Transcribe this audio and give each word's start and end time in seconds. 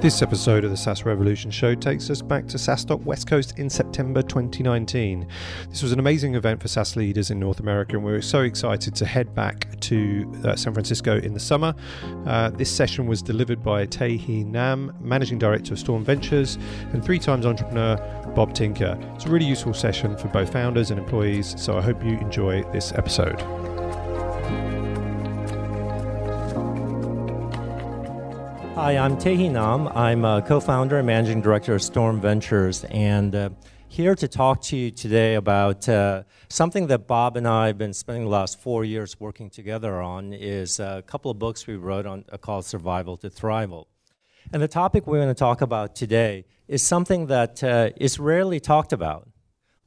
This 0.00 0.22
episode 0.22 0.62
of 0.62 0.70
the 0.70 0.76
SaaS 0.76 1.04
Revolution 1.04 1.50
Show 1.50 1.74
takes 1.74 2.08
us 2.08 2.22
back 2.22 2.46
to 2.46 2.56
SaaStock 2.56 3.02
West 3.02 3.26
Coast 3.26 3.58
in 3.58 3.68
September 3.68 4.22
2019. 4.22 5.26
This 5.70 5.82
was 5.82 5.90
an 5.90 5.98
amazing 5.98 6.36
event 6.36 6.62
for 6.62 6.68
SaaS 6.68 6.94
leaders 6.94 7.32
in 7.32 7.40
North 7.40 7.58
America, 7.58 7.96
and 7.96 8.04
we 8.04 8.12
were 8.12 8.22
so 8.22 8.42
excited 8.42 8.94
to 8.94 9.04
head 9.04 9.34
back 9.34 9.80
to 9.80 10.32
uh, 10.44 10.54
San 10.54 10.72
Francisco 10.72 11.18
in 11.18 11.34
the 11.34 11.40
summer. 11.40 11.74
Uh, 12.26 12.50
this 12.50 12.70
session 12.70 13.08
was 13.08 13.22
delivered 13.22 13.60
by 13.60 13.86
Tae 13.86 14.18
Nahm, 14.44 14.94
Managing 15.00 15.36
Director 15.36 15.72
of 15.72 15.80
Storm 15.80 16.04
Ventures, 16.04 16.58
and 16.92 17.04
three 17.04 17.18
times 17.18 17.44
entrepreneur 17.44 17.96
Bob 18.36 18.54
Tinker. 18.54 18.96
It's 19.16 19.24
a 19.24 19.30
really 19.30 19.46
useful 19.46 19.74
session 19.74 20.16
for 20.16 20.28
both 20.28 20.52
founders 20.52 20.92
and 20.92 21.00
employees, 21.00 21.60
so 21.60 21.76
I 21.76 21.82
hope 21.82 22.04
you 22.04 22.18
enjoy 22.18 22.62
this 22.70 22.92
episode. 22.92 23.42
Hi, 28.78 28.96
I'm 28.96 29.18
Tae 29.18 29.34
Hea 29.34 29.48
Nahm. 29.48 29.92
I'm 29.96 30.24
a 30.24 30.40
co 30.40 30.60
founder 30.60 30.98
and 30.98 31.06
managing 31.08 31.40
director 31.40 31.74
of 31.74 31.82
Storm 31.82 32.20
Ventures, 32.20 32.84
and 32.84 33.34
uh, 33.34 33.50
here 33.88 34.14
to 34.14 34.28
talk 34.28 34.62
to 34.62 34.76
you 34.76 34.92
today 34.92 35.34
about 35.34 35.88
uh, 35.88 36.22
something 36.48 36.86
that 36.86 37.08
Bob 37.08 37.36
and 37.36 37.48
I 37.48 37.66
have 37.66 37.76
been 37.76 37.92
spending 37.92 38.22
the 38.22 38.30
last 38.30 38.60
four 38.60 38.84
years 38.84 39.18
working 39.18 39.50
together 39.50 40.00
on 40.00 40.32
is 40.32 40.78
a 40.78 41.02
couple 41.08 41.28
of 41.28 41.40
books 41.40 41.66
we 41.66 41.74
wrote 41.74 42.06
on 42.06 42.24
uh, 42.30 42.36
called 42.36 42.66
Survival 42.66 43.16
to 43.16 43.28
Thrival. 43.28 43.86
And 44.52 44.62
the 44.62 44.68
topic 44.68 45.08
we're 45.08 45.18
going 45.18 45.26
to 45.26 45.34
talk 45.34 45.60
about 45.60 45.96
today 45.96 46.44
is 46.68 46.80
something 46.80 47.26
that 47.26 47.64
uh, 47.64 47.90
is 47.96 48.20
rarely 48.20 48.60
talked 48.60 48.92
about, 48.92 49.28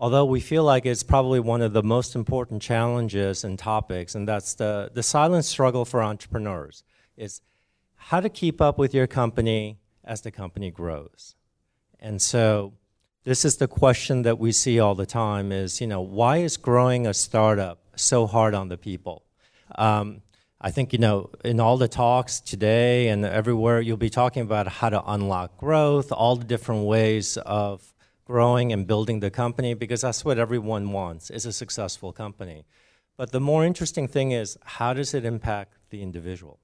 although 0.02 0.26
we 0.26 0.42
feel 0.42 0.66
like 0.66 0.86
it's 0.86 1.02
probably 1.02 1.40
one 1.40 1.62
of 1.62 1.72
the 1.72 1.82
most 1.82 2.14
important 2.14 2.62
challenges 2.62 3.46
and 3.46 3.58
topics, 3.58 4.16
and 4.16 4.28
that's 4.28 4.54
the, 4.56 4.92
the 4.94 5.02
silent 5.02 5.46
struggle 5.46 5.86
for 5.86 6.04
entrepreneurs. 6.04 6.84
It's 7.16 7.42
how 8.06 8.20
to 8.20 8.30
keep 8.30 8.60
up 8.60 8.78
with 8.78 8.94
your 8.94 9.08
company 9.08 9.78
as 10.04 10.22
the 10.22 10.32
company 10.32 10.72
grows. 10.72 11.36
And 12.00 12.22
so 12.22 12.74
this 13.24 13.46
is 13.46 13.58
the 13.58 13.68
question 13.68 14.24
that 14.24 14.40
we 14.40 14.52
see 14.52 14.80
all 14.80 14.96
the 14.96 15.06
time 15.06 15.52
is, 15.52 15.80
you 15.80 15.88
know, 15.88 16.02
why 16.02 16.38
is 16.38 16.58
growing 16.58 17.06
a 17.06 17.14
startup 17.14 17.80
so 17.96 18.26
hard 18.26 18.56
on 18.56 18.70
the 18.70 18.78
people? 18.78 19.24
Um, 19.76 20.24
I 20.60 20.72
think, 20.72 20.94
you 20.94 21.00
know, 21.00 21.30
in 21.46 21.60
all 21.60 21.78
the 21.78 21.88
talks 21.88 22.40
today 22.40 23.10
and 23.10 23.24
everywhere, 23.24 23.80
you'll 23.82 23.98
be 23.98 24.10
talking 24.10 24.42
about 24.42 24.68
how 24.68 24.90
to 24.90 25.04
unlock 25.06 25.58
growth, 25.58 26.12
all 26.12 26.36
the 26.36 26.46
different 26.46 26.86
ways 26.86 27.38
of 27.38 27.94
growing 28.26 28.74
and 28.74 28.88
building 28.88 29.20
the 29.20 29.30
company, 29.30 29.76
because 29.76 30.02
that's 30.02 30.26
what 30.26 30.40
everyone 30.40 30.92
wants, 30.92 31.30
is 31.30 31.46
a 31.46 31.54
successful 31.54 32.12
company. 32.12 32.66
But 33.16 33.32
the 33.32 33.40
more 33.40 33.64
interesting 33.64 34.08
thing 34.08 34.32
is, 34.32 34.58
how 34.64 34.94
does 34.94 35.14
it 35.14 35.24
impact 35.24 35.78
the 35.92 36.02
individual? 36.02 36.60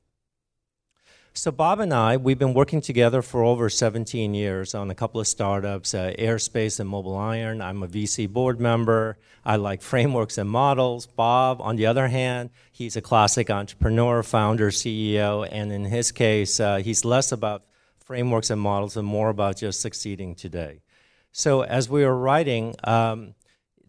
So, 1.37 1.51
Bob 1.51 1.79
and 1.79 1.93
I, 1.93 2.17
we've 2.17 2.39
been 2.39 2.55
working 2.55 2.81
together 2.81 3.21
for 3.21 3.43
over 3.43 3.69
17 3.69 4.33
years 4.33 4.73
on 4.73 4.89
a 4.89 4.95
couple 4.95 5.21
of 5.21 5.27
startups, 5.27 5.93
uh, 5.93 6.11
Airespace 6.17 6.79
and 6.79 6.89
MobileIron. 6.89 7.63
I'm 7.63 7.83
a 7.83 7.87
VC 7.87 8.27
board 8.27 8.59
member. 8.59 9.19
I 9.45 9.57
like 9.57 9.83
frameworks 9.83 10.39
and 10.39 10.49
models. 10.49 11.05
Bob, 11.05 11.61
on 11.61 11.75
the 11.75 11.85
other 11.85 12.07
hand, 12.07 12.49
he's 12.71 12.95
a 12.95 13.01
classic 13.01 13.51
entrepreneur, 13.51 14.23
founder, 14.23 14.71
CEO, 14.71 15.47
and 15.51 15.71
in 15.71 15.85
his 15.85 16.11
case, 16.11 16.59
uh, 16.59 16.77
he's 16.77 17.05
less 17.05 17.31
about 17.31 17.65
frameworks 17.99 18.49
and 18.49 18.59
models 18.59 18.97
and 18.97 19.07
more 19.07 19.29
about 19.29 19.57
just 19.57 19.79
succeeding 19.79 20.33
today. 20.33 20.81
So, 21.31 21.61
as 21.61 21.87
we 21.87 22.03
were 22.03 22.17
writing, 22.17 22.73
um, 22.83 23.35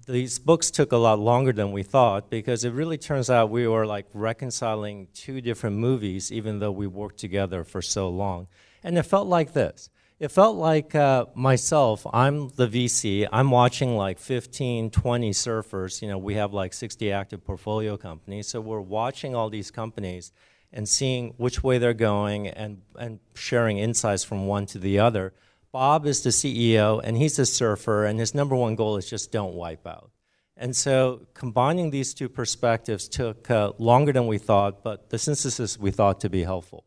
these 0.09 0.39
books 0.39 0.71
took 0.71 0.93
a 0.93 0.97
lot 0.97 1.19
longer 1.19 1.53
than 1.53 1.71
we 1.71 1.83
thought 1.83 2.31
because 2.31 2.65
it 2.65 2.73
really 2.73 2.97
turns 2.97 3.29
out 3.29 3.51
we 3.51 3.69
were 3.69 3.87
like 3.87 4.07
reconciling 4.15 5.09
two 5.13 5.41
different 5.41 5.77
movies 5.77 6.33
even 6.33 6.59
though 6.59 6.73
we 6.73 6.87
worked 6.87 7.19
together 7.19 7.63
for 7.63 7.83
so 7.83 8.09
long. 8.09 8.49
And 8.83 8.97
it 8.97 9.03
felt 9.03 9.29
like 9.29 9.53
this. 9.53 9.91
It 10.19 10.33
felt 10.33 10.57
like 10.57 10.95
uh, 10.97 11.27
myself, 11.35 12.05
I'm 12.13 12.49
the 12.49 12.67
VC, 12.67 13.29
I'm 13.31 13.53
watching 13.53 13.97
like 13.97 14.19
15, 14.19 14.91
20 14.91 15.31
surfers. 15.31 16.03
You 16.03 16.09
know, 16.09 16.19
we 16.19 16.35
have 16.35 16.53
like 16.53 16.73
60 16.73 17.13
active 17.13 17.45
portfolio 17.45 17.97
companies. 17.97 18.49
So 18.49 18.61
we're 18.61 18.81
watching 18.81 19.37
all 19.37 19.49
these 19.49 19.71
companies 19.71 20.33
and 20.73 20.89
seeing 20.89 21.35
which 21.37 21.63
way 21.63 21.79
they're 21.79 21.95
going 21.95 22.49
and, 22.49 22.83
and 22.99 23.21
sharing 23.35 23.79
insights 23.79 24.25
from 24.25 24.47
one 24.47 24.67
to 24.67 24.79
the 24.79 24.99
other. 24.99 25.35
Bob 25.73 26.07
is 26.07 26.23
the 26.23 26.31
CEO 26.31 27.01
and 27.03 27.17
he's 27.17 27.39
a 27.39 27.47
surfer, 27.47 28.05
and 28.05 28.19
his 28.19 28.35
number 28.35 28.55
one 28.55 28.75
goal 28.75 28.97
is 28.97 29.09
just 29.09 29.33
don't 29.33 29.55
wipe 29.55 29.87
out. 29.87 30.11
And 30.57 30.75
so 30.75 31.27
combining 31.35 31.91
these 31.91 32.15
two 32.15 32.29
perspectives 32.29 33.09
took 33.09 33.51
uh, 33.51 33.73
longer 33.79 34.13
than 34.13 34.27
we 34.27 34.39
thought, 34.39 34.83
but 34.83 35.11
the 35.11 35.19
synthesis 35.19 35.79
we 35.79 35.91
thought 35.91 36.21
to 36.21 36.31
be 36.31 36.43
helpful. 36.43 36.85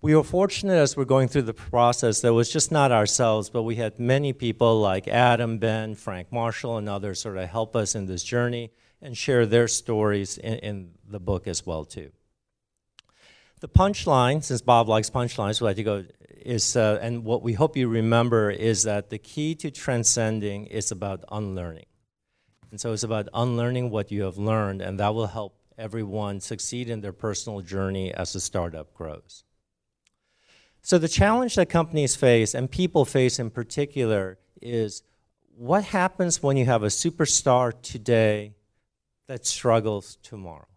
We 0.00 0.14
were 0.14 0.22
fortunate 0.22 0.76
as 0.76 0.96
we're 0.96 1.04
going 1.04 1.26
through 1.26 1.42
the 1.42 1.54
process 1.54 2.20
that 2.20 2.32
was 2.32 2.52
just 2.52 2.70
not 2.70 2.92
ourselves, 2.92 3.50
but 3.50 3.64
we 3.64 3.74
had 3.74 3.98
many 3.98 4.32
people 4.32 4.80
like 4.80 5.08
Adam, 5.08 5.58
Ben, 5.58 5.96
Frank 5.96 6.30
Marshall, 6.30 6.76
and 6.76 6.88
others 6.88 7.20
sort 7.20 7.36
of 7.36 7.48
help 7.48 7.74
us 7.74 7.96
in 7.96 8.06
this 8.06 8.22
journey 8.22 8.70
and 9.02 9.18
share 9.18 9.44
their 9.44 9.66
stories 9.66 10.38
in, 10.38 10.58
in 10.58 10.90
the 11.08 11.18
book 11.18 11.48
as 11.48 11.66
well 11.66 11.84
too. 11.84 12.12
The 13.60 13.68
punchline, 13.68 14.44
since 14.44 14.62
Bob 14.62 14.88
likes 14.88 15.10
punchlines, 15.10 15.60
we 15.60 15.64
like 15.64 15.76
to 15.76 15.82
go 15.82 16.04
is, 16.44 16.76
uh, 16.76 16.98
and 17.00 17.24
what 17.24 17.42
we 17.42 17.54
hope 17.54 17.76
you 17.76 17.88
remember 17.88 18.50
is 18.50 18.82
that 18.84 19.10
the 19.10 19.18
key 19.18 19.54
to 19.56 19.70
transcending 19.70 20.66
is 20.66 20.90
about 20.90 21.24
unlearning. 21.30 21.86
And 22.70 22.80
so 22.80 22.92
it's 22.92 23.02
about 23.02 23.28
unlearning 23.32 23.90
what 23.90 24.10
you 24.10 24.22
have 24.22 24.38
learned, 24.38 24.82
and 24.82 25.00
that 25.00 25.14
will 25.14 25.28
help 25.28 25.56
everyone 25.78 26.40
succeed 26.40 26.90
in 26.90 27.00
their 27.00 27.12
personal 27.12 27.60
journey 27.60 28.12
as 28.12 28.32
the 28.32 28.40
startup 28.40 28.92
grows. 28.94 29.44
So, 30.82 30.98
the 30.98 31.08
challenge 31.08 31.54
that 31.56 31.68
companies 31.68 32.16
face, 32.16 32.54
and 32.54 32.70
people 32.70 33.04
face 33.04 33.38
in 33.38 33.50
particular, 33.50 34.38
is 34.60 35.02
what 35.56 35.84
happens 35.84 36.42
when 36.42 36.56
you 36.56 36.64
have 36.66 36.82
a 36.82 36.86
superstar 36.86 37.72
today 37.82 38.54
that 39.26 39.44
struggles 39.44 40.16
tomorrow? 40.22 40.68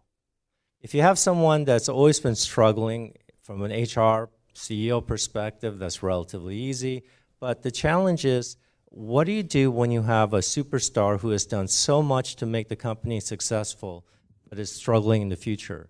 If 0.80 0.94
you 0.94 1.02
have 1.02 1.18
someone 1.18 1.64
that's 1.64 1.88
always 1.88 2.18
been 2.18 2.34
struggling 2.34 3.14
from 3.42 3.62
an 3.62 3.70
HR 3.70 4.28
CEO 4.54 5.04
perspective, 5.04 5.78
that's 5.78 6.02
relatively 6.02 6.56
easy. 6.56 7.02
But 7.40 7.62
the 7.62 7.70
challenge 7.70 8.24
is 8.24 8.56
what 8.84 9.24
do 9.24 9.32
you 9.32 9.42
do 9.42 9.70
when 9.70 9.90
you 9.90 10.02
have 10.02 10.34
a 10.34 10.38
superstar 10.38 11.20
who 11.20 11.30
has 11.30 11.46
done 11.46 11.68
so 11.68 12.02
much 12.02 12.36
to 12.36 12.46
make 12.46 12.68
the 12.68 12.76
company 12.76 13.20
successful 13.20 14.04
but 14.48 14.58
is 14.58 14.70
struggling 14.70 15.22
in 15.22 15.28
the 15.30 15.36
future? 15.36 15.88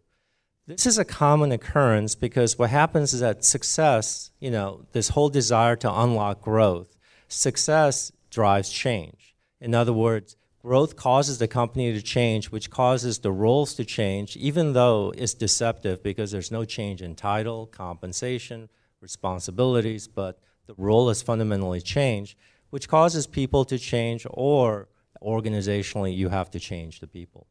This 0.68 0.86
is 0.86 0.98
a 0.98 1.04
common 1.04 1.50
occurrence 1.50 2.14
because 2.14 2.56
what 2.56 2.70
happens 2.70 3.12
is 3.12 3.20
that 3.20 3.44
success, 3.44 4.30
you 4.38 4.50
know, 4.50 4.86
this 4.92 5.08
whole 5.08 5.28
desire 5.28 5.74
to 5.76 5.92
unlock 5.92 6.42
growth, 6.42 6.96
success 7.26 8.12
drives 8.30 8.70
change. 8.70 9.34
In 9.60 9.74
other 9.74 9.92
words, 9.92 10.36
growth 10.62 10.94
causes 10.94 11.38
the 11.38 11.48
company 11.48 11.92
to 11.92 12.00
change, 12.00 12.50
which 12.50 12.70
causes 12.70 13.18
the 13.18 13.32
roles 13.32 13.74
to 13.74 13.84
change, 13.84 14.36
even 14.36 14.72
though 14.72 15.12
it's 15.16 15.34
deceptive 15.34 16.02
because 16.02 16.30
there's 16.30 16.52
no 16.52 16.64
change 16.64 17.02
in 17.02 17.16
title, 17.16 17.66
compensation, 17.66 18.68
responsibilities, 19.00 20.06
but 20.06 20.38
the 20.66 20.74
role 20.78 21.08
has 21.08 21.20
fundamentally 21.20 21.80
changed, 21.80 22.38
which 22.70 22.88
causes 22.88 23.26
people 23.26 23.64
to 23.64 23.76
change, 23.76 24.24
or 24.30 24.88
organizationally, 25.20 26.16
you 26.16 26.28
have 26.28 26.50
to 26.50 26.60
change 26.60 27.00
the 27.00 27.08
people. 27.08 27.48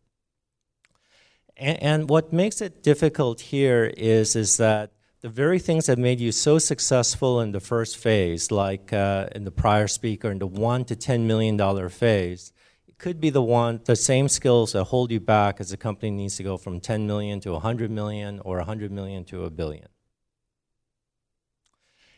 And, 1.58 1.84
and 1.84 2.10
what 2.10 2.32
makes 2.32 2.62
it 2.62 2.82
difficult 2.82 3.42
here 3.42 3.92
is, 3.98 4.38
is 4.38 4.56
that 4.58 4.92
the 5.20 5.30
very 5.30 5.60
things 5.60 5.86
that 5.86 6.00
made 6.00 6.20
you 6.22 6.32
so 6.32 6.58
successful 6.58 7.42
in 7.42 7.52
the 7.52 7.60
first 7.60 7.98
phase, 7.98 8.52
like 8.52 8.94
uh, 8.94 9.28
in 9.36 9.44
the 9.44 9.52
prior 9.52 9.88
speaker, 9.88 10.32
in 10.32 10.40
the 10.40 10.48
one 10.48 10.86
to 10.86 10.96
$10 10.96 11.26
million 11.26 11.90
phase, 11.90 12.54
could 13.02 13.20
be 13.20 13.32
the 13.32 13.42
one, 13.42 13.82
the 13.86 13.96
same 13.96 14.30
skills 14.30 14.74
that 14.74 14.84
hold 14.84 15.12
you 15.12 15.20
back 15.20 15.60
as 15.60 15.72
a 15.72 15.78
company 15.78 16.12
needs 16.12 16.36
to 16.38 16.44
go 16.44 16.56
from 16.56 16.80
10 16.80 17.08
million 17.08 17.40
to 17.40 17.52
100 17.52 17.90
million 17.90 18.40
or 18.46 18.58
100 18.58 18.92
million 18.92 19.26
to 19.26 19.44
a 19.44 19.50
billion. 19.50 19.88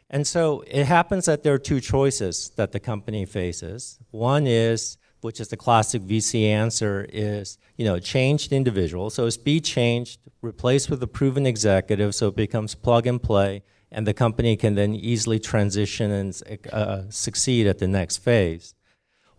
And 0.10 0.28
so 0.28 0.62
it 0.68 0.84
happens 0.84 1.26
that 1.26 1.42
there 1.42 1.54
are 1.54 1.66
two 1.72 1.80
choices 1.80 2.52
that 2.58 2.74
the 2.74 2.82
company 2.82 3.26
faces. 3.26 3.98
One 4.12 4.46
is, 4.46 4.98
which 5.22 5.40
is 5.40 5.48
the 5.48 5.56
classic 5.56 6.02
VC 6.02 6.48
answer, 6.50 7.08
is 7.14 7.58
you 7.78 7.86
know 7.86 7.98
change 7.98 8.50
the 8.50 8.58
individual. 8.58 9.10
So 9.10 9.26
it's 9.26 9.38
be 9.38 9.62
changed, 9.62 10.20
replaced 10.42 10.90
with 10.90 11.02
a 11.02 11.08
proven 11.08 11.46
executive, 11.46 12.14
so 12.14 12.28
it 12.28 12.36
becomes 12.36 12.76
plug 12.76 13.08
and 13.08 13.24
play, 13.24 13.64
and 13.90 14.06
the 14.06 14.14
company 14.14 14.58
can 14.58 14.76
then 14.76 14.94
easily 14.94 15.40
transition 15.40 16.12
and 16.12 16.60
uh, 16.74 17.04
succeed 17.10 17.68
at 17.68 17.80
the 17.80 17.88
next 17.88 18.18
phase. 18.18 18.76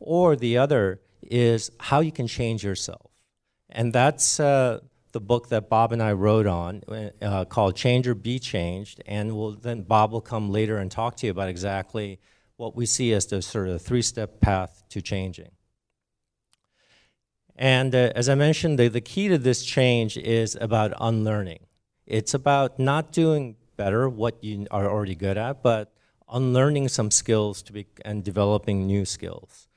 Or 0.01 0.37
the 0.37 0.57
other 0.57 1.01
is 1.31 1.71
how 1.79 2.01
you 2.01 2.13
can 2.13 2.27
change 2.27 2.65
yourself. 2.65 3.11
And 3.69 3.93
that's 3.93 4.39
uh, 4.39 4.81
the 5.13 5.21
book 5.21 5.49
that 5.49 5.69
Bob 5.69 5.93
and 5.93 6.03
I 6.03 6.13
wrote 6.13 6.47
on 6.47 6.83
uh, 7.23 7.45
called 7.45 7.77
Change 7.77 8.07
or 8.07 8.15
Be 8.15 8.39
Changed. 8.39 9.03
And 9.07 9.37
we'll, 9.37 9.53
then 9.53 9.83
Bob 9.83 10.13
will 10.13 10.21
come 10.21 10.51
later 10.51 10.79
and 10.79 10.91
talk 10.91 11.17
to 11.17 11.27
you 11.27 11.31
about 11.31 11.49
exactly 11.49 12.21
what 12.57 12.77
we 12.77 12.87
see 12.87 13.13
as 13.13 13.27
the 13.27 13.43
sort 13.43 13.69
of 13.69 13.83
three 13.83 14.03
step 14.03 14.41
path 14.41 14.83
to 14.91 15.03
changing. 15.03 15.51
And 17.57 17.95
uh, 17.95 18.13
as 18.15 18.29
I 18.29 18.35
mentioned, 18.35 18.79
the, 18.79 18.89
the 18.89 19.01
key 19.01 19.29
to 19.29 19.39
this 19.39 19.65
change 19.65 20.17
is 20.17 20.57
about 20.61 20.93
unlearning. 21.01 21.67
It's 22.07 22.35
about 22.35 22.79
not 22.79 23.13
doing 23.13 23.57
better 23.77 24.09
what 24.09 24.43
you 24.43 24.67
are 24.71 24.91
already 24.91 25.15
good 25.15 25.39
at, 25.39 25.63
but 25.63 25.93
unlearning 26.29 26.89
some 26.89 27.11
skills 27.11 27.63
to 27.63 27.73
be, 27.73 27.87
and 28.05 28.25
developing 28.25 28.87
new 28.87 29.05
skills. 29.05 29.69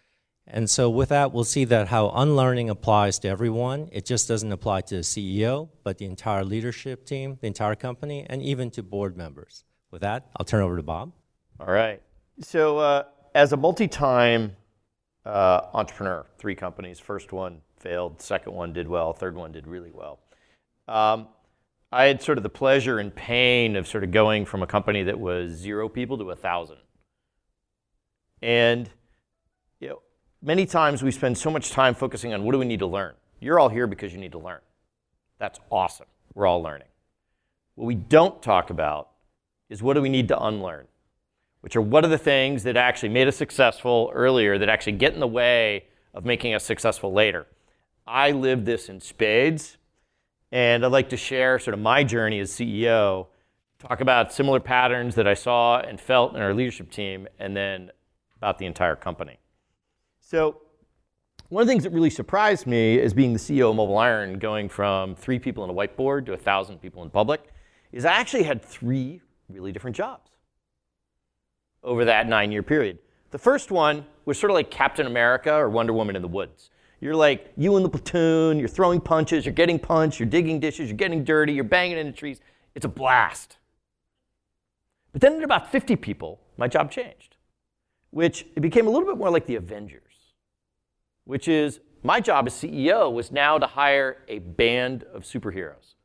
And 0.49 0.69
so 0.69 0.89
with 0.89 1.09
that, 1.09 1.33
we'll 1.33 1.43
see 1.43 1.65
that 1.65 1.89
how 1.89 2.09
unlearning 2.09 2.69
applies 2.69 3.19
to 3.19 3.27
everyone. 3.27 3.89
It 3.91 4.05
just 4.05 4.29
doesn't 4.29 4.51
apply 4.51 4.81
to 4.81 4.95
the 4.95 5.01
CEO, 5.01 5.69
but 5.83 5.97
the 5.97 6.05
entire 6.05 6.45
leadership 6.45 7.05
team, 7.05 7.37
the 7.41 7.47
entire 7.47 7.75
company, 7.75 8.25
and 8.29 8.41
even 8.41 8.71
to 8.71 8.83
board 8.83 9.17
members. 9.17 9.65
With 9.91 10.01
that, 10.01 10.29
I'll 10.37 10.45
turn 10.45 10.61
over 10.61 10.77
to 10.77 10.83
Bob. 10.83 11.11
All 11.59 11.67
right. 11.67 12.01
So 12.39 12.77
uh, 12.77 13.03
as 13.35 13.51
a 13.51 13.57
multi-time 13.57 14.55
uh, 15.25 15.61
entrepreneur, 15.73 16.25
three 16.37 16.55
companies, 16.55 16.99
first 16.99 17.33
one 17.33 17.61
failed, 17.79 18.21
second 18.21 18.53
one 18.53 18.71
did 18.71 18.87
well, 18.87 19.11
third 19.11 19.35
one 19.35 19.51
did 19.51 19.67
really 19.67 19.91
well. 19.91 20.19
Um, 20.87 21.27
I 21.91 22.05
had 22.05 22.21
sort 22.21 22.37
of 22.37 22.43
the 22.43 22.49
pleasure 22.49 22.99
and 22.99 23.13
pain 23.13 23.75
of 23.75 23.87
sort 23.87 24.03
of 24.03 24.11
going 24.11 24.45
from 24.45 24.63
a 24.63 24.67
company 24.67 25.03
that 25.03 25.19
was 25.19 25.51
zero 25.51 25.89
people 25.89 26.17
to 26.19 26.31
a 26.31 26.35
thousand. 26.35 26.77
And 28.41 28.89
many 30.41 30.65
times 30.65 31.03
we 31.03 31.11
spend 31.11 31.37
so 31.37 31.49
much 31.49 31.71
time 31.71 31.95
focusing 31.95 32.33
on 32.33 32.43
what 32.43 32.51
do 32.51 32.59
we 32.59 32.65
need 32.65 32.79
to 32.79 32.87
learn. 32.87 33.13
You're 33.39 33.59
all 33.59 33.69
here 33.69 33.87
because 33.87 34.13
you 34.13 34.19
need 34.19 34.31
to 34.31 34.39
learn. 34.39 34.59
That's 35.39 35.59
awesome. 35.69 36.07
We're 36.33 36.47
all 36.47 36.61
learning. 36.61 36.87
What 37.75 37.85
we 37.85 37.95
don't 37.95 38.41
talk 38.41 38.69
about 38.69 39.09
is 39.69 39.83
what 39.83 39.93
do 39.93 40.01
we 40.01 40.09
need 40.09 40.27
to 40.29 40.39
unlearn, 40.39 40.87
which 41.61 41.75
are 41.75 41.81
what 41.81 42.03
are 42.05 42.09
the 42.09 42.17
things 42.17 42.63
that 42.63 42.77
actually 42.77 43.09
made 43.09 43.27
us 43.27 43.35
successful 43.35 44.11
earlier 44.13 44.57
that 44.57 44.69
actually 44.69 44.93
get 44.93 45.13
in 45.13 45.19
the 45.19 45.27
way 45.27 45.85
of 46.13 46.25
making 46.25 46.53
us 46.53 46.63
successful 46.63 47.13
later. 47.13 47.45
I 48.07 48.31
lived 48.31 48.65
this 48.65 48.89
in 48.89 48.99
spades, 48.99 49.77
and 50.51 50.85
I'd 50.85 50.91
like 50.91 51.09
to 51.09 51.17
share 51.17 51.59
sort 51.59 51.73
of 51.73 51.79
my 51.79 52.03
journey 52.03 52.39
as 52.39 52.51
CEO, 52.51 53.27
talk 53.79 54.01
about 54.01 54.33
similar 54.33 54.59
patterns 54.59 55.15
that 55.15 55.27
I 55.27 55.33
saw 55.33 55.79
and 55.79 55.99
felt 55.99 56.35
in 56.35 56.41
our 56.41 56.53
leadership 56.53 56.89
team, 56.89 57.27
and 57.37 57.55
then 57.55 57.91
about 58.37 58.57
the 58.57 58.65
entire 58.65 58.95
company. 58.95 59.39
So 60.29 60.57
one 61.47 61.61
of 61.61 61.67
the 61.67 61.71
things 61.71 61.85
that 61.85 61.91
really 61.91 62.09
surprised 62.09 62.67
me 62.67 62.99
as 62.99 63.13
being 63.13 63.31
the 63.31 63.39
CEO 63.39 63.71
of 63.71 63.77
MobileIron, 63.77 64.39
going 64.39 64.67
from 64.67 65.15
three 65.15 65.39
people 65.39 65.63
in 65.63 65.69
a 65.69 65.73
whiteboard 65.73 66.25
to 66.25 66.33
a 66.33 66.37
thousand 66.37 66.81
people 66.81 67.01
in 67.03 67.09
public, 67.09 67.41
is 67.93 68.03
I 68.03 68.11
actually 68.11 68.43
had 68.43 68.61
three 68.61 69.21
really 69.47 69.71
different 69.71 69.95
jobs 69.95 70.29
over 71.81 72.03
that 72.03 72.27
nine-year 72.27 72.61
period. 72.61 72.99
The 73.31 73.37
first 73.37 73.71
one 73.71 74.05
was 74.25 74.37
sort 74.37 74.51
of 74.51 74.55
like 74.55 74.69
Captain 74.69 75.07
America 75.07 75.53
or 75.53 75.69
Wonder 75.69 75.93
Woman 75.93 76.17
in 76.17 76.21
the 76.21 76.27
woods. 76.27 76.71
You're 76.99 77.15
like 77.15 77.53
you 77.55 77.77
in 77.77 77.83
the 77.83 77.89
platoon, 77.89 78.59
you're 78.59 78.67
throwing 78.67 78.99
punches, 78.99 79.45
you're 79.45 79.53
getting 79.53 79.79
punched, 79.79 80.19
you're 80.19 80.27
digging 80.27 80.59
dishes, 80.59 80.89
you're 80.89 80.97
getting 80.97 81.23
dirty, 81.23 81.53
you're 81.53 81.63
banging 81.63 81.99
into 81.99 82.11
trees. 82.11 82.41
It's 82.75 82.83
a 82.83 82.89
blast. 82.89 83.59
But 85.13 85.21
then 85.21 85.37
at 85.37 85.43
about 85.45 85.71
50 85.71 85.95
people, 85.95 86.41
my 86.57 86.67
job 86.67 86.91
changed, 86.91 87.37
which 88.09 88.45
it 88.57 88.59
became 88.59 88.87
a 88.87 88.89
little 88.89 89.07
bit 89.07 89.17
more 89.17 89.29
like 89.29 89.45
the 89.45 89.55
Avengers 89.55 90.01
which 91.27 91.49
is 91.49 91.81
my 92.03 92.21
job 92.21 92.47
as 92.47 92.53
CEO 92.53 93.11
was 93.11 93.31
now 93.31 93.57
to 93.57 93.67
hire 93.67 94.17
a 94.29 94.39
band 94.39 95.03
of 95.13 95.23
superheroes, 95.23 95.95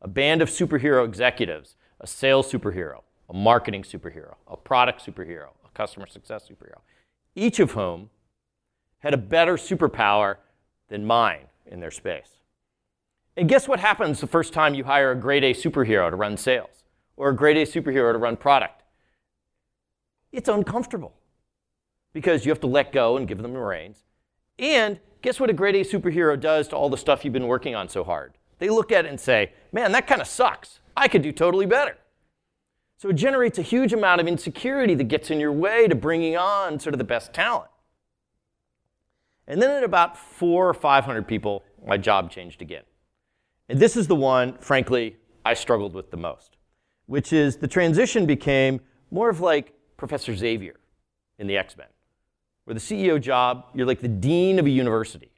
a 0.00 0.06
band 0.06 0.40
of 0.40 0.48
superhero 0.48 1.04
executives, 1.04 1.74
a 1.98 2.06
sales 2.06 2.50
superhero, 2.50 3.02
a 3.28 3.34
marketing 3.34 3.82
superhero, 3.82 4.36
a 4.46 4.56
product 4.56 5.04
superhero, 5.04 5.48
a 5.64 5.68
customer 5.74 6.06
success 6.06 6.48
superhero, 6.48 6.78
each 7.34 7.58
of 7.58 7.72
whom 7.72 8.10
had 9.00 9.12
a 9.12 9.16
better 9.16 9.56
superpower 9.56 10.36
than 10.88 11.04
mine 11.04 11.46
in 11.66 11.80
their 11.80 11.90
space. 11.90 12.40
And 13.36 13.48
guess 13.48 13.66
what 13.66 13.80
happens 13.80 14.20
the 14.20 14.28
first 14.28 14.52
time 14.52 14.74
you 14.74 14.84
hire 14.84 15.10
a 15.10 15.16
grade 15.16 15.42
A 15.42 15.52
superhero 15.52 16.10
to 16.10 16.16
run 16.16 16.36
sales 16.36 16.84
or 17.16 17.30
a 17.30 17.36
grade 17.36 17.56
A 17.56 17.66
superhero 17.66 18.12
to 18.12 18.18
run 18.18 18.36
product? 18.36 18.82
It's 20.30 20.48
uncomfortable 20.48 21.14
because 22.12 22.44
you 22.44 22.52
have 22.52 22.60
to 22.60 22.68
let 22.68 22.92
go 22.92 23.16
and 23.16 23.26
give 23.26 23.38
them 23.38 23.52
the 23.52 23.58
reins 23.58 24.04
and 24.60 25.00
guess 25.22 25.40
what 25.40 25.50
a 25.50 25.52
grade 25.52 25.74
A 25.74 25.80
superhero 25.80 26.38
does 26.38 26.68
to 26.68 26.76
all 26.76 26.88
the 26.88 26.96
stuff 26.96 27.24
you've 27.24 27.32
been 27.32 27.48
working 27.48 27.74
on 27.74 27.88
so 27.88 28.04
hard? 28.04 28.34
They 28.58 28.68
look 28.68 28.92
at 28.92 29.06
it 29.06 29.08
and 29.08 29.18
say, 29.18 29.52
man, 29.72 29.92
that 29.92 30.06
kind 30.06 30.20
of 30.20 30.26
sucks. 30.26 30.80
I 30.96 31.08
could 31.08 31.22
do 31.22 31.32
totally 31.32 31.66
better. 31.66 31.96
So 32.98 33.08
it 33.08 33.14
generates 33.14 33.58
a 33.58 33.62
huge 33.62 33.94
amount 33.94 34.20
of 34.20 34.28
insecurity 34.28 34.94
that 34.94 35.04
gets 35.04 35.30
in 35.30 35.40
your 35.40 35.52
way 35.52 35.88
to 35.88 35.94
bringing 35.94 36.36
on 36.36 36.78
sort 36.78 36.94
of 36.94 36.98
the 36.98 37.04
best 37.04 37.32
talent. 37.32 37.70
And 39.46 39.60
then 39.60 39.70
at 39.70 39.82
about 39.82 40.18
four 40.18 40.68
or 40.68 40.74
500 40.74 41.26
people, 41.26 41.64
my 41.86 41.96
job 41.96 42.30
changed 42.30 42.60
again. 42.60 42.82
And 43.70 43.78
this 43.80 43.96
is 43.96 44.06
the 44.06 44.14
one, 44.14 44.58
frankly, 44.58 45.16
I 45.44 45.54
struggled 45.54 45.94
with 45.94 46.10
the 46.10 46.18
most, 46.18 46.58
which 47.06 47.32
is 47.32 47.56
the 47.56 47.68
transition 47.68 48.26
became 48.26 48.80
more 49.10 49.30
of 49.30 49.40
like 49.40 49.72
Professor 49.96 50.36
Xavier 50.36 50.78
in 51.38 51.46
the 51.46 51.56
X 51.56 51.74
Where 52.64 52.74
the 52.74 52.80
CEO 52.80 53.20
job, 53.20 53.66
you're 53.74 53.86
like 53.86 54.00
the 54.00 54.08
dean 54.08 54.58
of 54.58 54.66
a 54.66 54.70
university, 54.70 55.32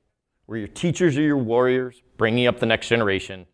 where 0.46 0.58
your 0.58 0.68
teachers 0.68 1.16
are 1.16 1.22
your 1.22 1.38
warriors, 1.38 2.02
bringing 2.16 2.46
up 2.46 2.58
the 2.58 2.66
next 2.66 2.88
generation. 2.88 3.46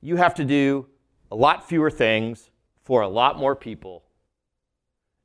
You 0.00 0.16
have 0.16 0.34
to 0.34 0.44
do 0.44 0.86
a 1.30 1.36
lot 1.36 1.68
fewer 1.68 1.90
things 1.90 2.50
for 2.84 3.02
a 3.02 3.08
lot 3.08 3.38
more 3.38 3.54
people 3.54 4.04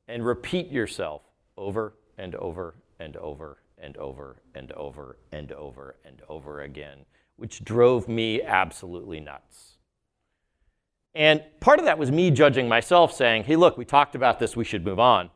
and 0.08 0.24
repeat 0.24 0.70
yourself 0.70 1.22
over 1.56 1.94
and 2.16 2.34
over 2.36 2.76
and 2.98 3.16
over 3.16 3.58
and 3.78 3.96
over 3.96 4.42
and 4.54 4.72
over 4.72 5.18
and 5.32 5.52
over 5.52 5.96
and 6.04 6.22
over 6.28 6.60
again, 6.62 7.04
which 7.36 7.64
drove 7.64 8.08
me 8.08 8.42
absolutely 8.42 9.20
nuts. 9.20 9.76
And 11.14 11.42
part 11.60 11.78
of 11.78 11.86
that 11.86 11.98
was 11.98 12.10
me 12.10 12.30
judging 12.30 12.68
myself, 12.68 13.12
saying, 13.12 13.44
hey, 13.44 13.56
look, 13.56 13.78
we 13.78 13.84
talked 13.84 14.14
about 14.14 14.38
this, 14.38 14.54
we 14.54 14.64
should 14.64 14.84
move 14.84 15.00
on. 15.00 15.30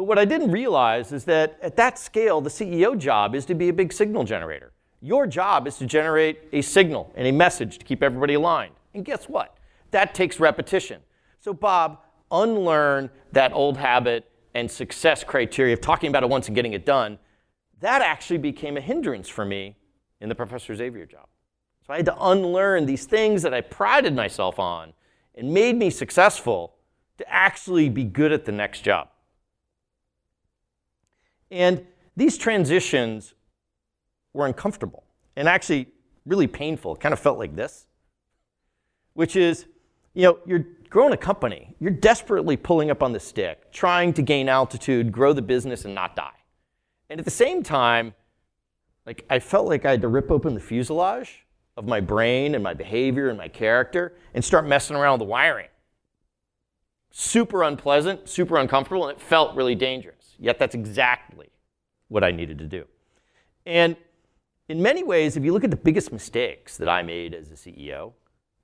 But 0.00 0.06
what 0.06 0.18
I 0.18 0.24
didn't 0.24 0.50
realize 0.50 1.12
is 1.12 1.26
that 1.26 1.58
at 1.60 1.76
that 1.76 1.98
scale, 1.98 2.40
the 2.40 2.48
CEO 2.48 2.96
job 2.96 3.34
is 3.34 3.44
to 3.44 3.54
be 3.54 3.68
a 3.68 3.72
big 3.74 3.92
signal 3.92 4.24
generator. 4.24 4.72
Your 5.02 5.26
job 5.26 5.66
is 5.66 5.76
to 5.76 5.84
generate 5.84 6.38
a 6.54 6.62
signal 6.62 7.12
and 7.16 7.26
a 7.26 7.32
message 7.32 7.76
to 7.76 7.84
keep 7.84 8.02
everybody 8.02 8.32
aligned. 8.32 8.72
And 8.94 9.04
guess 9.04 9.28
what? 9.28 9.58
That 9.90 10.14
takes 10.14 10.40
repetition. 10.40 11.02
So, 11.38 11.52
Bob, 11.52 11.98
unlearn 12.30 13.10
that 13.32 13.52
old 13.52 13.76
habit 13.76 14.26
and 14.54 14.70
success 14.70 15.22
criteria 15.22 15.74
of 15.74 15.82
talking 15.82 16.08
about 16.08 16.22
it 16.22 16.30
once 16.30 16.46
and 16.46 16.54
getting 16.54 16.72
it 16.72 16.86
done. 16.86 17.18
That 17.80 18.00
actually 18.00 18.38
became 18.38 18.78
a 18.78 18.80
hindrance 18.80 19.28
for 19.28 19.44
me 19.44 19.76
in 20.22 20.30
the 20.30 20.34
Professor 20.34 20.74
Xavier 20.74 21.04
job. 21.04 21.26
So 21.86 21.92
I 21.92 21.96
had 21.96 22.06
to 22.06 22.16
unlearn 22.18 22.86
these 22.86 23.04
things 23.04 23.42
that 23.42 23.52
I 23.52 23.60
prided 23.60 24.16
myself 24.16 24.58
on 24.58 24.94
and 25.34 25.52
made 25.52 25.76
me 25.76 25.90
successful 25.90 26.76
to 27.18 27.30
actually 27.30 27.90
be 27.90 28.04
good 28.04 28.32
at 28.32 28.46
the 28.46 28.52
next 28.52 28.80
job. 28.80 29.09
And 31.50 31.86
these 32.16 32.38
transitions 32.38 33.34
were 34.32 34.46
uncomfortable 34.46 35.04
and 35.36 35.48
actually 35.48 35.88
really 36.26 36.46
painful. 36.46 36.94
It 36.94 37.00
kind 37.00 37.12
of 37.12 37.18
felt 37.18 37.38
like 37.38 37.56
this, 37.56 37.86
which 39.14 39.36
is, 39.36 39.66
you 40.14 40.22
know, 40.24 40.38
you're 40.46 40.66
growing 40.88 41.12
a 41.12 41.16
company, 41.16 41.74
you're 41.80 41.90
desperately 41.90 42.56
pulling 42.56 42.90
up 42.90 43.02
on 43.02 43.12
the 43.12 43.20
stick, 43.20 43.72
trying 43.72 44.12
to 44.12 44.22
gain 44.22 44.48
altitude, 44.48 45.12
grow 45.12 45.32
the 45.32 45.42
business, 45.42 45.84
and 45.84 45.94
not 45.94 46.16
die. 46.16 46.30
And 47.08 47.18
at 47.18 47.24
the 47.24 47.30
same 47.30 47.62
time, 47.62 48.14
like 49.06 49.24
I 49.30 49.38
felt 49.38 49.66
like 49.66 49.84
I 49.84 49.92
had 49.92 50.02
to 50.02 50.08
rip 50.08 50.30
open 50.30 50.54
the 50.54 50.60
fuselage 50.60 51.46
of 51.76 51.86
my 51.86 52.00
brain 52.00 52.54
and 52.54 52.62
my 52.62 52.74
behavior 52.74 53.28
and 53.28 53.38
my 53.38 53.48
character 53.48 54.14
and 54.34 54.44
start 54.44 54.66
messing 54.66 54.96
around 54.96 55.14
with 55.14 55.26
the 55.26 55.30
wiring. 55.30 55.68
Super 57.10 57.62
unpleasant, 57.62 58.28
super 58.28 58.56
uncomfortable, 58.56 59.08
and 59.08 59.16
it 59.16 59.20
felt 59.20 59.56
really 59.56 59.74
dangerous. 59.74 60.19
Yet 60.40 60.58
that's 60.58 60.74
exactly 60.74 61.50
what 62.08 62.24
I 62.24 62.30
needed 62.32 62.58
to 62.58 62.66
do. 62.66 62.86
And 63.66 63.94
in 64.68 64.80
many 64.80 65.04
ways, 65.04 65.36
if 65.36 65.44
you 65.44 65.52
look 65.52 65.64
at 65.64 65.70
the 65.70 65.76
biggest 65.76 66.12
mistakes 66.12 66.78
that 66.78 66.88
I 66.88 67.02
made 67.02 67.34
as 67.34 67.50
a 67.50 67.54
CEO, 67.54 68.14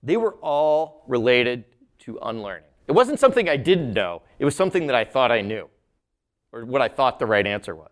they 0.02 0.16
were 0.16 0.35
all 0.35 1.04
related 1.06 1.64
to 2.00 2.18
unlearning. 2.23 2.64
It 2.88 2.92
wasn't 2.92 3.21
something 3.21 3.49
I 3.49 3.56
didn't 3.56 3.92
know, 3.92 4.23
it 4.38 4.45
was 4.45 4.56
something 4.56 4.87
that 4.87 4.97
I 4.97 5.04
thought 5.04 5.30
I 5.30 5.42
knew, 5.42 5.68
or 6.52 6.64
what 6.64 6.80
I 6.80 6.88
thought 6.88 7.18
the 7.18 7.26
right 7.26 7.47
answer 7.47 7.75
was. 7.75 7.90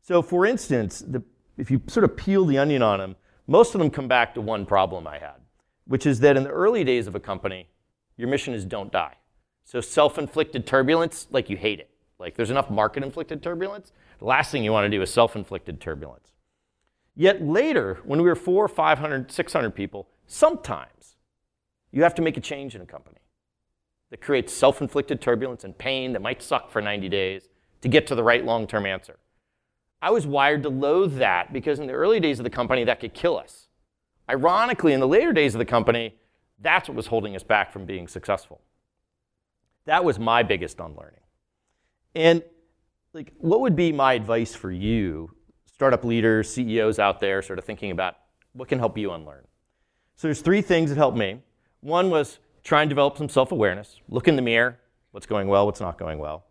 So, 0.00 0.22
for 0.22 0.46
instance, 0.46 1.00
the, 1.00 1.22
if 1.58 1.70
you 1.70 1.82
sort 1.86 2.04
of 2.04 2.16
peel 2.16 2.44
the 2.44 2.58
onion 2.58 2.82
on 2.82 2.98
them, 2.98 3.16
most 3.46 3.74
of 3.74 3.80
them 3.80 3.90
come 3.90 4.08
back 4.08 4.34
to 4.34 4.40
one 4.40 4.64
problem 4.64 5.06
I 5.06 5.18
had, 5.18 5.40
which 5.86 6.06
is 6.06 6.20
that 6.20 6.36
in 6.36 6.44
the 6.44 6.50
early 6.50 6.84
days 6.84 7.06
of 7.06 7.14
a 7.14 7.20
company, 7.20 7.68
your 8.16 8.28
mission 8.28 8.54
is 8.54 8.64
don't 8.64 8.92
die. 8.92 9.16
So, 9.64 9.80
self 9.80 10.18
inflicted 10.18 10.66
turbulence, 10.66 11.26
like 11.30 11.50
you 11.50 11.56
hate 11.56 11.80
it. 11.80 11.91
Like 12.22 12.36
there's 12.36 12.52
enough 12.52 12.70
market 12.70 13.02
inflicted 13.02 13.42
turbulence. 13.42 13.92
The 14.20 14.24
last 14.26 14.52
thing 14.52 14.62
you 14.62 14.72
want 14.72 14.84
to 14.84 14.96
do 14.96 15.02
is 15.02 15.12
self 15.12 15.34
inflicted 15.34 15.80
turbulence. 15.80 16.32
Yet 17.16 17.42
later, 17.42 17.98
when 18.04 18.22
we 18.22 18.28
were 18.28 18.36
four, 18.36 18.68
500, 18.68 19.30
600 19.30 19.70
people, 19.74 20.08
sometimes 20.26 21.16
you 21.90 22.04
have 22.04 22.14
to 22.14 22.22
make 22.22 22.36
a 22.36 22.40
change 22.40 22.74
in 22.74 22.80
a 22.80 22.86
company 22.86 23.18
that 24.10 24.22
creates 24.22 24.54
self 24.54 24.80
inflicted 24.80 25.20
turbulence 25.20 25.64
and 25.64 25.76
pain 25.76 26.12
that 26.12 26.22
might 26.22 26.42
suck 26.42 26.70
for 26.70 26.80
90 26.80 27.08
days 27.08 27.48
to 27.80 27.88
get 27.88 28.06
to 28.06 28.14
the 28.14 28.22
right 28.22 28.44
long 28.44 28.68
term 28.68 28.86
answer. 28.86 29.18
I 30.00 30.10
was 30.10 30.24
wired 30.24 30.62
to 30.62 30.68
loathe 30.68 31.16
that 31.16 31.52
because 31.52 31.80
in 31.80 31.88
the 31.88 31.92
early 31.92 32.20
days 32.20 32.38
of 32.38 32.44
the 32.44 32.50
company, 32.50 32.84
that 32.84 33.00
could 33.00 33.14
kill 33.14 33.36
us. 33.36 33.66
Ironically, 34.30 34.92
in 34.92 35.00
the 35.00 35.08
later 35.08 35.32
days 35.32 35.56
of 35.56 35.58
the 35.58 35.64
company, 35.64 36.14
that's 36.60 36.88
what 36.88 36.96
was 36.96 37.08
holding 37.08 37.34
us 37.34 37.42
back 37.42 37.72
from 37.72 37.84
being 37.84 38.06
successful. 38.06 38.60
That 39.86 40.04
was 40.04 40.20
my 40.20 40.44
biggest 40.44 40.78
unlearning 40.78 41.21
And 42.14 42.42
like, 43.12 43.32
what 43.38 43.60
would 43.60 43.76
be 43.76 43.92
my 43.92 44.14
advice 44.14 44.54
for 44.54 44.70
you, 44.70 45.30
startup 45.66 46.04
leaders, 46.04 46.52
CEOs 46.52 46.98
out 46.98 47.20
there, 47.20 47.42
sort 47.42 47.58
of 47.58 47.64
thinking 47.64 47.90
about 47.90 48.16
what 48.52 48.68
can 48.68 48.78
help 48.78 48.96
you 48.96 49.12
unlearn? 49.12 49.44
So 50.16 50.28
there's 50.28 50.40
three 50.40 50.62
things 50.62 50.90
that 50.90 50.96
helped 50.96 51.16
me. 51.16 51.40
One 51.80 52.10
was 52.10 52.38
try 52.62 52.82
and 52.82 52.88
develop 52.88 53.16
some 53.18 53.28
self-awareness. 53.28 54.00
Look 54.08 54.28
in 54.28 54.36
the 54.36 54.42
mirror. 54.42 54.78
What's 55.10 55.26
going 55.26 55.48
well? 55.48 55.66
What's 55.66 55.80
not 55.80 55.98
going 55.98 56.18
well? 56.18 56.44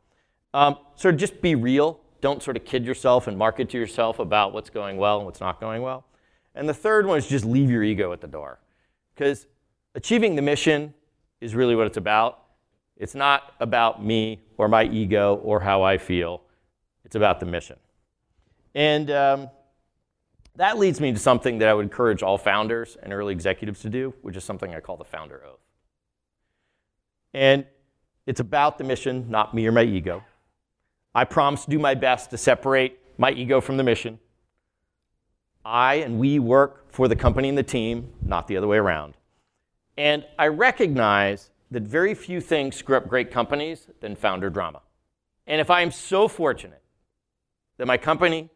Um, 0.54 0.78
sort 0.96 1.14
of 1.14 1.20
just 1.20 1.42
be 1.42 1.56
real. 1.56 2.00
Don't 2.20 2.44
sort 2.44 2.58
of 2.58 2.66
kid 2.66 2.86
yourself 2.86 3.28
and 3.28 3.38
market 3.38 3.70
to 3.70 3.78
yourself 3.78 4.20
about 4.20 4.54
what's 4.54 4.70
going 4.70 4.98
well 4.98 5.18
and 5.18 5.26
what's 5.26 5.40
not 5.40 5.60
going 5.60 5.82
well. 5.82 6.06
And 6.54 6.68
the 6.68 6.74
third 6.74 7.06
one 7.06 7.18
is 7.18 7.28
just 7.28 7.46
leave 7.46 7.72
your 7.72 7.84
ego 7.84 8.12
at 8.12 8.22
the 8.22 8.28
door. 8.28 8.60
Because 9.16 9.48
achieving 9.96 10.36
the 10.36 10.42
mission 10.42 10.94
is 11.40 11.56
really 11.56 11.76
what 11.76 11.88
it's 11.88 11.98
about. 11.98 12.41
It's 13.02 13.16
not 13.16 13.56
about 13.60 14.06
me 14.06 14.44
or 14.60 14.68
my 14.68 14.84
ego 14.84 15.42
or 15.44 15.60
how 15.60 15.82
I 15.82 15.98
feel. 15.98 16.44
It's 17.04 17.16
about 17.16 17.40
the 17.40 17.48
mission. 17.48 17.78
And 18.76 19.10
um, 19.10 19.50
that 20.56 20.78
leads 20.78 21.02
me 21.02 21.12
to 21.12 21.18
something 21.18 21.58
that 21.58 21.68
I 21.68 21.74
would 21.74 21.82
encourage 21.82 22.22
all 22.22 22.38
founders 22.38 22.98
and 23.02 23.12
early 23.12 23.34
executives 23.34 23.82
to 23.82 23.90
do, 23.90 24.14
which 24.22 24.38
is 24.38 24.44
something 24.44 24.76
I 24.76 24.82
call 24.82 24.98
the 24.98 25.04
founder 25.04 25.42
oath. 25.44 25.58
And 27.34 27.66
it's 28.28 28.40
about 28.40 28.78
the 28.78 28.84
mission, 28.84 29.32
not 29.32 29.56
me 29.56 29.66
or 29.66 29.72
my 29.72 29.82
ego. 29.82 30.24
I 31.16 31.24
promise 31.24 31.66
to 31.66 31.72
do 31.72 31.80
my 31.80 31.96
best 31.96 32.30
to 32.30 32.38
separate 32.38 33.00
my 33.18 33.32
ego 33.32 33.62
from 33.62 33.78
the 33.78 33.84
mission. 33.84 34.20
I 35.66 35.96
and 35.96 36.20
we 36.20 36.38
work 36.38 36.92
for 36.94 37.08
the 37.08 37.16
company 37.16 37.50
and 37.50 37.58
the 37.58 37.64
team, 37.64 38.14
not 38.22 38.48
the 38.48 38.58
other 38.58 38.68
way 38.68 38.78
around. 38.78 39.16
And 39.98 40.24
I 40.38 40.50
recognize 40.50 41.50
that 41.72 41.84
very 41.84 42.14
few 42.14 42.42
things 42.42 42.76
screw 42.76 42.98
up 42.98 43.08
great 43.08 43.32
companies 43.32 43.88
than 44.02 44.16
founder 44.16 44.50
drama. 44.50 44.82
And 45.48 45.60
if 45.60 45.70
I 45.70 45.82
am 45.82 45.92
so 45.92 46.28
fortunate 46.28 46.82
that 47.78 47.88
my 47.88 47.98
company 47.98 48.50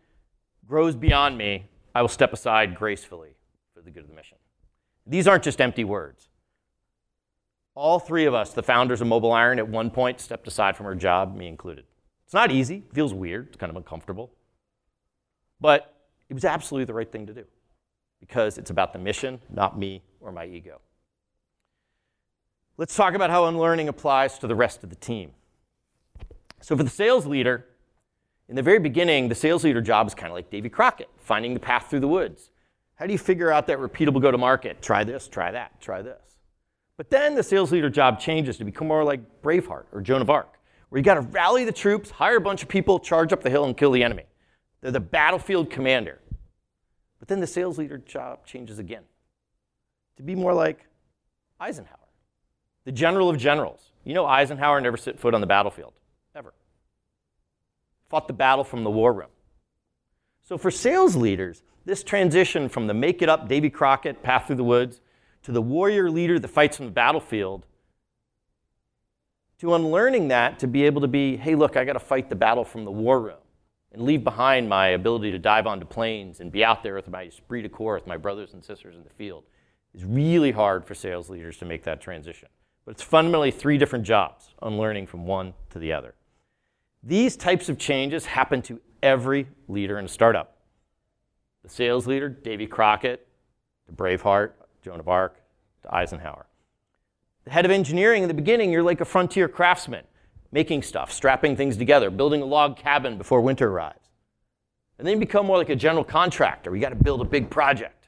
grows 0.67 0.95
beyond 0.95 1.38
me, 1.38 1.69
I 1.95 2.01
will 2.01 2.10
step 2.10 2.34
aside 2.34 2.75
gracefully 2.75 3.36
for 3.74 3.81
the 3.81 3.89
good 3.89 4.03
of 4.03 4.10
the 4.10 4.15
mission. 4.15 4.38
These 5.07 5.27
aren't 5.27 5.43
just 5.43 5.62
empty 5.62 5.84
words. 5.84 6.27
All 7.74 8.00
three 8.00 8.25
of 8.25 8.34
us, 8.34 8.53
the 8.53 8.63
founders 8.63 9.01
of 9.01 9.07
MobileIron, 9.07 9.57
at 9.57 9.67
one 9.67 9.89
point 9.89 10.19
stepped 10.19 10.48
aside 10.48 10.75
from 10.75 10.86
our 10.86 10.95
job, 10.95 11.36
me 11.36 11.48
included. 11.48 11.86
It's 12.25 12.34
not 12.34 12.51
easy, 12.51 12.77
it 12.77 12.93
feels 12.93 13.13
weird, 13.13 13.48
it's 13.48 13.57
kind 13.57 13.69
of 13.69 13.75
uncomfortable. 13.75 14.31
But 15.60 15.93
it 16.29 16.34
was 16.34 16.45
absolutely 16.45 16.86
the 16.86 16.93
right 16.93 17.12
thing 17.12 17.27
to 17.27 17.34
do 17.34 17.45
because 18.19 18.57
it's 18.57 18.69
about 18.69 18.93
the 18.93 19.00
mission, 19.00 19.39
not 19.50 19.77
me 19.77 20.01
or 20.19 20.31
my 20.31 20.45
ego. 20.45 20.81
Let's 22.77 22.96
talk 22.96 23.13
about 23.13 23.29
how 23.29 23.46
unlearning 23.46 23.88
applies 23.88 24.38
to 24.39 24.48
the 24.48 24.55
rest 24.55 24.84
of 24.84 24.89
the 24.89 24.96
team. 24.96 25.32
So, 26.62 26.75
for 26.75 26.84
the 26.84 26.89
sales 26.89 27.25
leader, 27.25 27.65
in 28.50 28.55
the 28.55 28.63
very 28.63 28.79
beginning, 28.79 29.29
the 29.29 29.36
sales 29.36 29.63
leader 29.63 29.82
job 29.82 30.08
is 30.08 30.13
kind 30.13 30.29
of 30.29 30.36
like 30.36 30.50
Davy 30.50 30.70
Crockett, 30.70 31.10
finding 31.17 31.53
the 31.53 31.60
path 31.60 31.89
through 31.89 32.01
the 32.01 32.08
woods. 32.08 32.51
How 32.96 33.05
do 33.05 33.12
you 33.12 33.17
figure 33.17 33.51
out 33.51 33.67
that 33.67 33.79
repeatable 33.79 34.22
go 34.22 34.32
to 34.32 34.38
market? 34.38 34.82
Try 34.82 35.03
this, 35.03 35.27
try 35.27 35.51
that, 35.51 35.79
try 35.82 36.01
this. 36.01 36.22
But 36.98 37.10
then 37.10 37.36
the 37.36 37.44
sales 37.44 37.72
leader 37.72 37.89
job 37.89 38.20
changes 38.20 38.58
to 38.58 38.63
become 38.63 38.88
more 38.88 39.03
like 39.03 39.41
Braveheart 39.41 39.86
or 39.91 40.01
Joan 40.01 40.22
of 40.22 40.29
Arc, 40.29 40.60
where 40.89 41.00
you 41.00 41.03
got 41.03 41.15
to 41.15 41.22
rally 41.22 41.65
the 41.65 41.72
troops, 41.72 42.10
hire 42.10 42.38
a 42.38 42.41
bunch 42.41 42.63
of 42.63 42.70
people, 42.70 43.00
charge 43.00 43.34
up 43.34 43.41
the 43.41 43.50
hill, 43.50 43.65
and 43.65 43.75
kill 43.75 43.91
the 43.91 44.03
enemy. 44.03 44.24
They're 44.82 44.91
the 44.91 45.00
battlefield 45.00 45.70
commander. 45.70 46.20
But 47.20 47.27
then 47.27 47.39
the 47.39 47.48
sales 47.48 47.77
leader 47.77 47.98
job 47.98 48.46
changes 48.46 48.79
again 48.79 49.03
to 50.17 50.24
be 50.24 50.36
more 50.36 50.53
like 50.53 50.86
Eisenhower, 51.60 51.98
the 52.85 52.91
general 52.91 53.29
of 53.29 53.37
generals. 53.37 53.91
You 54.03 54.13
know, 54.13 54.25
Eisenhower 54.25 54.79
never 54.79 54.97
set 54.97 55.19
foot 55.19 55.33
on 55.33 55.41
the 55.41 55.47
battlefield, 55.47 55.93
ever. 56.35 56.53
Fought 58.09 58.27
the 58.27 58.33
battle 58.33 58.63
from 58.63 58.83
the 58.83 58.91
war 58.91 59.11
room. 59.11 59.29
So 60.43 60.57
for 60.57 60.71
sales 60.71 61.15
leaders, 61.15 61.63
this 61.85 62.03
transition 62.03 62.69
from 62.69 62.87
the 62.87 62.93
make 62.93 63.21
it 63.21 63.29
up 63.29 63.47
Davy 63.47 63.69
Crockett 63.69 64.21
path 64.23 64.47
through 64.47 64.57
the 64.57 64.63
woods 64.63 65.01
to 65.43 65.51
the 65.51 65.61
warrior 65.61 66.09
leader 66.09 66.39
that 66.39 66.47
fights 66.47 66.77
from 66.77 66.85
the 66.85 66.91
battlefield 66.91 67.65
to 69.59 69.73
unlearning 69.73 70.27
that 70.27 70.59
to 70.59 70.67
be 70.67 70.83
able 70.83 71.01
to 71.01 71.07
be, 71.07 71.37
hey, 71.37 71.55
look, 71.55 71.77
I 71.77 71.85
got 71.85 71.93
to 71.93 71.99
fight 71.99 72.29
the 72.29 72.35
battle 72.35 72.63
from 72.63 72.85
the 72.85 72.91
war 72.91 73.19
room 73.21 73.37
and 73.91 74.03
leave 74.03 74.23
behind 74.23 74.67
my 74.67 74.87
ability 74.87 75.31
to 75.31 75.39
dive 75.39 75.65
onto 75.65 75.85
planes 75.85 76.41
and 76.41 76.51
be 76.51 76.63
out 76.63 76.83
there 76.83 76.95
with 76.95 77.07
my 77.07 77.23
esprit 77.23 77.61
de 77.61 77.69
corps 77.69 77.95
with 77.95 78.07
my 78.07 78.17
brothers 78.17 78.53
and 78.53 78.63
sisters 78.63 78.95
in 78.95 79.03
the 79.03 79.09
field 79.11 79.45
is 79.93 80.03
really 80.03 80.51
hard 80.51 80.85
for 80.85 80.93
sales 80.93 81.29
leaders 81.29 81.57
to 81.57 81.65
make 81.65 81.83
that 81.83 82.01
transition. 82.01 82.49
But 82.85 82.91
it's 82.91 83.03
fundamentally 83.03 83.51
three 83.51 83.77
different 83.77 84.05
jobs, 84.05 84.53
unlearning 84.61 85.07
from 85.07 85.25
one 85.25 85.53
to 85.71 85.79
the 85.79 85.91
other. 85.91 86.13
These 87.03 87.35
types 87.35 87.67
of 87.67 87.77
changes 87.77 88.25
happen 88.25 88.61
to 88.63 88.79
every 89.03 89.47
leader 89.67 89.99
in 89.99 90.05
a 90.05 90.07
startup. 90.07 90.57
The 91.63 91.69
sales 91.69 92.07
leader, 92.07 92.29
Davy 92.29 92.67
Crockett, 92.67 93.27
the 93.87 93.93
Braveheart, 93.93 94.51
Joan 94.83 94.99
of 94.99 95.07
Arc, 95.07 95.41
to 95.83 95.95
Eisenhower. 95.95 96.45
The 97.43 97.51
head 97.51 97.65
of 97.65 97.71
engineering 97.71 98.23
in 98.23 98.27
the 98.27 98.33
beginning, 98.33 98.71
you're 98.71 98.83
like 98.83 99.01
a 99.01 99.05
frontier 99.05 99.47
craftsman 99.47 100.03
making 100.51 100.81
stuff, 100.81 101.11
strapping 101.11 101.55
things 101.55 101.75
together, 101.75 102.09
building 102.09 102.41
a 102.41 102.45
log 102.45 102.77
cabin 102.77 103.17
before 103.17 103.41
winter 103.41 103.67
arrives. 103.67 104.09
And 104.97 105.05
then 105.05 105.15
you 105.15 105.19
become 105.19 105.45
more 105.45 105.57
like 105.57 105.69
a 105.69 105.75
general 105.75 106.05
contractor. 106.05 106.73
You 106.73 106.81
got 106.81 106.89
to 106.89 106.95
build 106.95 107.19
a 107.19 107.25
big 107.25 107.49
project. 107.49 108.04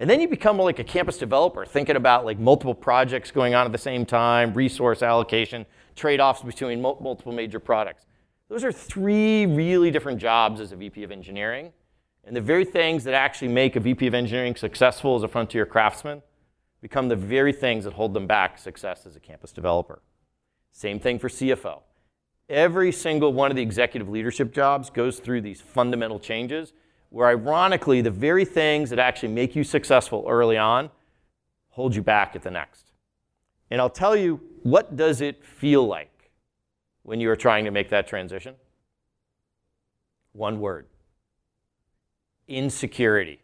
And 0.00 0.08
then 0.08 0.20
you 0.20 0.28
become 0.28 0.58
like 0.58 0.78
a 0.78 0.84
campus 0.84 1.18
developer, 1.18 1.64
thinking 1.66 1.96
about 1.96 2.24
like 2.24 2.38
multiple 2.38 2.74
projects 2.74 3.30
going 3.30 3.54
on 3.54 3.66
at 3.66 3.72
the 3.72 3.78
same 3.78 4.06
time, 4.06 4.54
resource 4.54 5.02
allocation, 5.02 5.66
trade-offs 5.96 6.42
between 6.42 6.80
multiple 6.80 7.32
major 7.32 7.58
products. 7.58 8.06
Those 8.48 8.64
are 8.64 8.72
three 8.72 9.44
really 9.46 9.90
different 9.90 10.20
jobs 10.20 10.60
as 10.60 10.72
a 10.72 10.76
VP 10.76 11.02
of 11.02 11.10
engineering. 11.10 11.72
And 12.24 12.36
the 12.36 12.40
very 12.40 12.64
things 12.64 13.04
that 13.04 13.14
actually 13.14 13.48
make 13.48 13.74
a 13.74 13.80
VP 13.80 14.06
of 14.06 14.14
engineering 14.14 14.54
successful 14.54 15.16
as 15.16 15.22
a 15.22 15.28
frontier 15.28 15.66
craftsman 15.66 16.22
become 16.80 17.08
the 17.08 17.16
very 17.16 17.52
things 17.52 17.84
that 17.84 17.94
hold 17.94 18.14
them 18.14 18.26
back 18.26 18.58
success 18.58 19.04
as 19.04 19.16
a 19.16 19.20
campus 19.20 19.52
developer. 19.52 20.00
Same 20.70 21.00
thing 21.00 21.18
for 21.18 21.28
CFO. 21.28 21.80
Every 22.48 22.92
single 22.92 23.32
one 23.32 23.50
of 23.50 23.56
the 23.56 23.62
executive 23.62 24.08
leadership 24.08 24.52
jobs 24.54 24.90
goes 24.90 25.18
through 25.18 25.40
these 25.40 25.60
fundamental 25.60 26.20
changes 26.20 26.72
where 27.10 27.28
ironically 27.28 28.00
the 28.00 28.10
very 28.10 28.44
things 28.44 28.90
that 28.90 28.98
actually 28.98 29.32
make 29.32 29.56
you 29.56 29.64
successful 29.64 30.24
early 30.28 30.56
on 30.56 30.90
hold 31.70 31.94
you 31.94 32.02
back 32.02 32.34
at 32.34 32.42
the 32.42 32.50
next. 32.50 32.90
And 33.70 33.80
I'll 33.80 33.90
tell 33.90 34.16
you, 34.16 34.40
what 34.62 34.96
does 34.96 35.20
it 35.20 35.44
feel 35.44 35.86
like 35.86 36.32
when 37.02 37.20
you 37.20 37.30
are 37.30 37.36
trying 37.36 37.64
to 37.66 37.70
make 37.70 37.90
that 37.90 38.08
transition? 38.08 38.56
One 40.32 40.60
word. 40.60 40.86
Insecurity. 42.48 43.40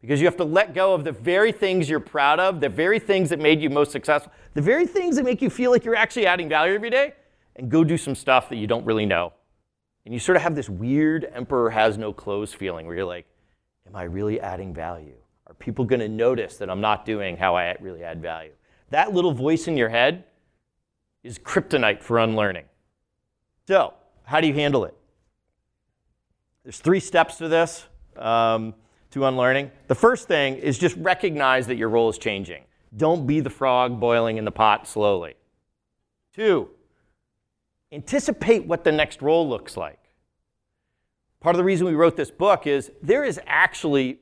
Because 0.00 0.20
you 0.20 0.26
have 0.26 0.36
to 0.36 0.44
let 0.44 0.74
go 0.74 0.94
of 0.94 1.04
the 1.04 1.12
very 1.12 1.52
things 1.52 1.88
you're 1.88 2.00
proud 2.00 2.40
of, 2.40 2.60
the 2.60 2.68
very 2.68 2.98
things 2.98 3.28
that 3.30 3.38
made 3.38 3.60
you 3.60 3.70
most 3.70 3.92
successful, 3.92 4.32
the 4.54 4.62
very 4.62 4.86
things 4.86 5.16
that 5.16 5.24
make 5.24 5.42
you 5.42 5.50
feel 5.50 5.70
like 5.70 5.84
you're 5.84 5.96
actually 5.96 6.26
adding 6.26 6.48
value 6.48 6.74
every 6.74 6.90
day, 6.90 7.14
and 7.56 7.70
go 7.70 7.84
do 7.84 7.98
some 7.98 8.14
stuff 8.14 8.48
that 8.48 8.56
you 8.56 8.66
don't 8.66 8.84
really 8.84 9.06
know. 9.06 9.32
And 10.04 10.14
you 10.14 10.20
sort 10.20 10.36
of 10.36 10.42
have 10.42 10.54
this 10.54 10.68
weird 10.68 11.28
emperor 11.32 11.70
has 11.70 11.98
no 11.98 12.12
clothes 12.12 12.52
feeling 12.52 12.86
where 12.86 12.96
you're 12.96 13.04
like, 13.04 13.26
am 13.86 13.94
I 13.96 14.04
really 14.04 14.40
adding 14.40 14.72
value? 14.72 15.16
Are 15.46 15.54
people 15.54 15.84
going 15.84 16.00
to 16.00 16.08
notice 16.08 16.56
that 16.58 16.70
I'm 16.70 16.80
not 16.80 17.04
doing 17.04 17.36
how 17.36 17.56
I 17.56 17.76
really 17.80 18.02
add 18.02 18.22
value? 18.22 18.52
That 18.90 19.12
little 19.12 19.32
voice 19.32 19.68
in 19.68 19.76
your 19.76 19.88
head 19.88 20.24
is 21.22 21.38
kryptonite 21.38 22.02
for 22.02 22.18
unlearning. 22.18 22.64
So, 23.66 23.94
how 24.24 24.40
do 24.40 24.46
you 24.46 24.54
handle 24.54 24.84
it? 24.84 24.94
There's 26.64 26.78
three 26.78 27.00
steps 27.00 27.36
to 27.36 27.48
this. 27.48 27.86
Um, 28.16 28.74
to 29.10 29.24
unlearning. 29.24 29.70
The 29.88 29.94
first 29.94 30.28
thing 30.28 30.56
is 30.56 30.78
just 30.78 30.96
recognize 30.96 31.66
that 31.66 31.76
your 31.76 31.88
role 31.88 32.08
is 32.08 32.18
changing. 32.18 32.64
Don't 32.96 33.26
be 33.26 33.40
the 33.40 33.50
frog 33.50 34.00
boiling 34.00 34.36
in 34.36 34.44
the 34.44 34.52
pot 34.52 34.86
slowly. 34.86 35.34
Two, 36.34 36.70
anticipate 37.92 38.66
what 38.66 38.84
the 38.84 38.92
next 38.92 39.22
role 39.22 39.48
looks 39.48 39.76
like. 39.76 39.98
Part 41.40 41.54
of 41.54 41.58
the 41.58 41.64
reason 41.64 41.86
we 41.86 41.94
wrote 41.94 42.16
this 42.16 42.30
book 42.30 42.66
is 42.66 42.92
there 43.02 43.24
is 43.24 43.40
actually, 43.46 44.20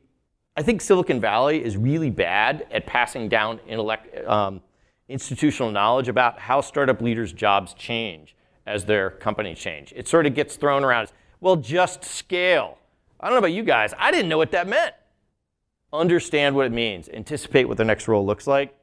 I 0.56 0.62
think 0.62 0.80
Silicon 0.80 1.20
Valley 1.20 1.62
is 1.62 1.76
really 1.76 2.10
bad 2.10 2.66
at 2.70 2.86
passing 2.86 3.28
down 3.28 3.58
intellect, 3.66 4.26
um, 4.26 4.62
institutional 5.08 5.72
knowledge 5.72 6.08
about 6.08 6.38
how 6.38 6.60
startup 6.60 7.00
leaders' 7.00 7.32
jobs 7.32 7.74
change 7.74 8.36
as 8.66 8.84
their 8.84 9.10
companies 9.10 9.58
change. 9.58 9.92
It 9.96 10.06
sort 10.06 10.26
of 10.26 10.34
gets 10.34 10.56
thrown 10.56 10.84
around 10.84 11.04
as, 11.04 11.12
well, 11.40 11.56
just 11.56 12.04
scale. 12.04 12.78
I 13.18 13.26
don't 13.26 13.34
know 13.34 13.38
about 13.38 13.52
you 13.52 13.64
guys, 13.64 13.92
I 13.98 14.10
didn't 14.10 14.28
know 14.28 14.38
what 14.38 14.52
that 14.52 14.68
meant. 14.68 14.94
Understand 15.92 16.54
what 16.54 16.66
it 16.66 16.72
means, 16.72 17.08
anticipate 17.08 17.64
what 17.64 17.78
the 17.78 17.84
next 17.84 18.06
role 18.06 18.24
looks 18.24 18.46
like, 18.46 18.77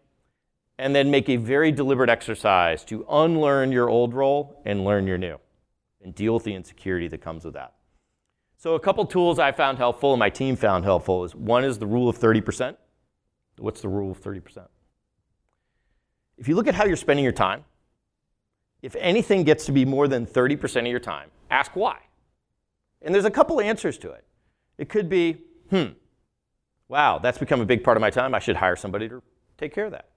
and 0.77 0.95
then 0.95 1.09
make 1.09 1.29
a 1.29 1.37
very 1.37 1.71
deliberate 1.71 2.09
exercise 2.09 2.83
to 2.85 3.05
unlearn 3.09 3.71
your 3.71 3.89
old 3.89 4.13
role 4.13 4.61
and 4.65 4.83
learn 4.83 5.07
your 5.07 5.17
new, 5.17 5.37
and 6.03 6.13
deal 6.13 6.33
with 6.33 6.43
the 6.43 6.53
insecurity 6.53 7.07
that 7.07 7.21
comes 7.21 7.45
with 7.45 7.53
that. 7.53 7.73
So, 8.57 8.75
a 8.75 8.79
couple 8.79 9.05
tools 9.05 9.37
I 9.37 9.51
found 9.51 9.77
helpful 9.77 10.13
and 10.13 10.19
my 10.19 10.29
team 10.29 10.55
found 10.55 10.85
helpful 10.85 11.23
is 11.23 11.35
one 11.35 11.63
is 11.63 11.77
the 11.77 11.85
rule 11.85 12.09
of 12.09 12.17
30%. 12.17 12.75
What's 13.57 13.81
the 13.81 13.89
rule 13.89 14.11
of 14.11 14.21
30%? 14.21 14.67
If 16.37 16.47
you 16.47 16.55
look 16.55 16.67
at 16.67 16.75
how 16.75 16.85
you're 16.85 16.97
spending 16.97 17.23
your 17.23 17.31
time, 17.31 17.63
if 18.81 18.95
anything 18.97 19.43
gets 19.43 19.65
to 19.67 19.71
be 19.71 19.85
more 19.85 20.07
than 20.07 20.25
30% 20.25 20.81
of 20.81 20.87
your 20.87 20.99
time, 20.99 21.29
ask 21.49 21.75
why. 21.75 21.99
And 23.01 23.13
there's 23.13 23.25
a 23.25 23.31
couple 23.31 23.61
answers 23.61 23.97
to 23.99 24.11
it. 24.11 24.25
It 24.77 24.89
could 24.89 25.09
be, 25.09 25.37
hmm, 25.69 25.93
wow, 26.87 27.19
that's 27.19 27.37
become 27.37 27.61
a 27.61 27.65
big 27.65 27.83
part 27.83 27.97
of 27.97 28.01
my 28.01 28.09
time. 28.09 28.35
I 28.35 28.39
should 28.39 28.57
hire 28.57 28.75
somebody 28.75 29.07
to 29.09 29.21
take 29.57 29.73
care 29.73 29.85
of 29.85 29.91
that. 29.91 30.09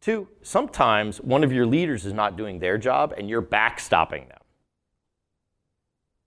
Two, 0.00 0.28
sometimes 0.42 1.20
one 1.20 1.42
of 1.42 1.52
your 1.52 1.66
leaders 1.66 2.06
is 2.06 2.12
not 2.12 2.36
doing 2.36 2.58
their 2.58 2.78
job 2.78 3.14
and 3.16 3.28
you're 3.28 3.42
backstopping 3.42 4.28
them. 4.28 4.38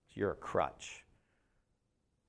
So 0.08 0.14
you're 0.20 0.32
a 0.32 0.36
crutch. 0.36 1.04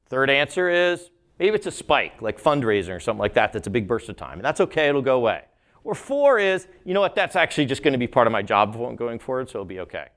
Third 0.08 0.30
answer 0.30 0.70
is 0.70 1.10
maybe 1.40 1.56
it's 1.56 1.68
a 1.68 1.72
spike, 1.72 2.22
like 2.22 2.42
fundraising 2.42 2.96
or 2.96 3.00
something 3.00 3.20
like 3.20 3.34
that, 3.34 3.54
that's 3.54 3.68
a 3.68 3.72
big 3.72 3.88
burst 3.88 4.10
of 4.10 4.18
time. 4.18 4.34
And 4.34 4.46
that's 4.46 4.62
okay, 4.62 4.90
it'll 4.90 5.02
go 5.02 5.18
away. 5.18 5.44
Or 5.84 5.96
four 5.96 6.38
is, 6.38 6.68
you 6.86 6.94
know 6.94 7.02
what, 7.02 7.16
that's 7.16 7.36
actually 7.36 7.66
just 7.66 7.82
going 7.82 7.94
to 7.94 7.98
be 7.98 8.08
part 8.08 8.28
of 8.28 8.34
my 8.34 8.44
job 8.44 8.74
going 8.96 9.20
forward, 9.20 9.50
so 9.50 9.58
it'll 9.58 9.66
be 9.66 9.80
okay. 9.80 10.10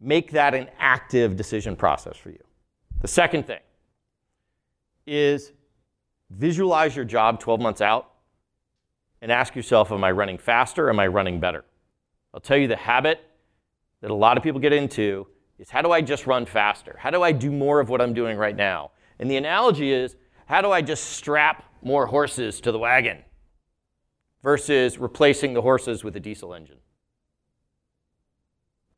Make 0.00 0.32
that 0.32 0.54
an 0.54 0.68
active 0.78 1.36
decision 1.36 1.74
process 1.76 2.16
for 2.16 2.30
you. 2.30 2.42
The 3.00 3.08
second 3.08 3.46
thing 3.46 3.60
is 5.06 5.52
visualize 6.28 6.94
your 6.94 7.04
job 7.04 7.40
12 7.40 7.60
months 7.60 7.80
out 7.80 8.09
and 9.22 9.30
ask 9.30 9.54
yourself, 9.54 9.92
am 9.92 10.02
I 10.04 10.10
running 10.10 10.38
faster? 10.38 10.88
Am 10.88 10.98
I 10.98 11.06
running 11.06 11.40
better? 11.40 11.64
I'll 12.32 12.40
tell 12.40 12.56
you 12.56 12.68
the 12.68 12.76
habit 12.76 13.20
that 14.00 14.10
a 14.10 14.14
lot 14.14 14.36
of 14.36 14.42
people 14.42 14.60
get 14.60 14.72
into 14.72 15.26
is 15.58 15.70
how 15.70 15.82
do 15.82 15.92
I 15.92 16.00
just 16.00 16.26
run 16.26 16.46
faster? 16.46 16.96
How 16.98 17.10
do 17.10 17.22
I 17.22 17.32
do 17.32 17.52
more 17.52 17.80
of 17.80 17.88
what 17.88 18.00
I'm 18.00 18.14
doing 18.14 18.38
right 18.38 18.56
now? 18.56 18.92
And 19.18 19.30
the 19.30 19.36
analogy 19.36 19.92
is, 19.92 20.16
how 20.46 20.62
do 20.62 20.70
I 20.70 20.80
just 20.80 21.04
strap 21.04 21.64
more 21.82 22.06
horses 22.06 22.60
to 22.62 22.72
the 22.72 22.78
wagon 22.78 23.18
versus 24.42 24.98
replacing 24.98 25.52
the 25.52 25.62
horses 25.62 26.02
with 26.02 26.16
a 26.16 26.20
diesel 26.20 26.54
engine? 26.54 26.78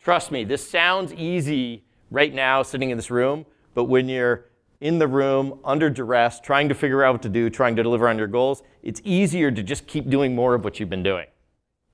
Trust 0.01 0.31
me, 0.31 0.45
this 0.45 0.69
sounds 0.69 1.13
easy 1.15 1.85
right 2.11 2.33
now 2.33 2.63
sitting 2.63 2.91
in 2.91 2.97
this 2.97 3.11
room, 3.11 3.45
but 3.75 3.85
when 3.85 4.09
you're 4.09 4.47
in 4.83 4.99
the 4.99 5.07
room 5.07 5.61
under 5.65 5.89
duress, 5.89 6.41
trying 6.41 6.69
to 6.69 6.75
figure 6.75 7.05
out 7.05 7.15
what 7.15 7.23
to 7.23 7.29
do, 7.29 7.49
trying 7.49 7.77
to 7.77 7.85
deliver 7.85 8.09
on 8.09 8.19
your 8.19 8.27
goals, 8.27 8.65
it's 8.83 9.01
easier 9.05 9.49
to 9.49 9.63
just 9.63 9.87
keep 9.87 10.11
doing 10.11 10.35
more 10.35 10.55
of 10.55 10.65
what 10.65 10.81
you've 10.81 10.91
been 10.91 11.05
doing. 11.05 11.27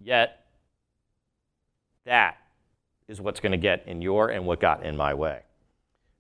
Yet, 0.01 0.47
that 2.07 2.39
is 3.07 3.21
what's 3.21 3.41
going 3.41 3.53
to 3.53 3.59
get 3.59 3.87
in 3.87 4.01
your 4.01 4.31
and 4.31 4.47
what 4.47 4.59
got 4.59 4.87
in 4.87 4.97
my 4.97 5.13
way. 5.13 5.43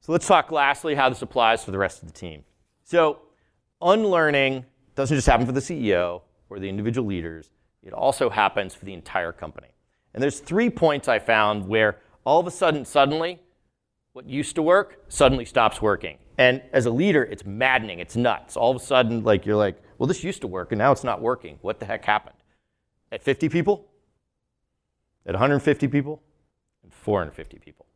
So 0.01 0.13
let's 0.13 0.27
talk 0.27 0.53
lastly 0.53 0.95
how 0.95 1.09
this 1.09 1.23
applies 1.23 1.65
for 1.65 1.71
the 1.71 1.79
rest 1.79 2.03
of 2.03 2.13
the 2.13 2.13
team. 2.13 2.45
So, 2.85 3.21
unlearning 3.81 4.67
doesn't 4.95 5.17
just 5.17 5.27
happen 5.27 5.47
for 5.47 5.53
the 5.53 5.61
CEO 5.61 6.21
or 6.51 6.59
the 6.59 6.69
individual 6.69 7.09
leaders, 7.09 7.51
it 7.83 7.95
also 7.95 8.29
happens 8.29 8.75
for 8.75 8.85
the 8.85 8.93
entire 8.93 9.33
company. 9.33 9.69
And 10.13 10.23
there's 10.23 10.41
three 10.41 10.69
points 10.69 11.09
I 11.09 11.19
found 11.19 11.67
where 11.67 12.01
all 12.25 12.39
of 12.39 12.47
a 12.47 12.51
sudden, 12.51 12.85
suddenly, 12.85 13.41
what 14.13 14.29
used 14.29 14.55
to 14.57 14.63
work 14.63 15.05
suddenly 15.09 15.47
stops 15.47 15.81
working. 15.81 16.19
And 16.39 16.63
as 16.73 16.87
a 16.87 16.91
leader, 16.91 17.25
it's 17.25 17.45
maddening. 17.45 17.99
It's 17.99 18.17
nuts. 18.17 18.57
All 18.57 18.71
of 18.71 18.81
a 18.81 18.85
sudden, 18.85 19.25
like 19.25 19.45
you're 19.45 19.57
like, 19.57 19.83
well, 19.99 20.07
this 20.07 20.23
used 20.23 20.41
to 20.43 20.47
work 20.47 20.71
and 20.71 20.79
now 20.79 20.93
it's 20.93 21.05
not 21.05 21.21
working. 21.21 21.59
What 21.61 21.81
the 21.81 21.87
heck 21.87 22.05
happened? 22.05 22.37
At 23.11 23.23
50 23.23 23.49
people? 23.49 23.89
At 25.27 25.35
150 25.35 25.89
people? 25.89 26.23
And 26.85 26.95
450 26.95 27.59
people. 27.59 27.87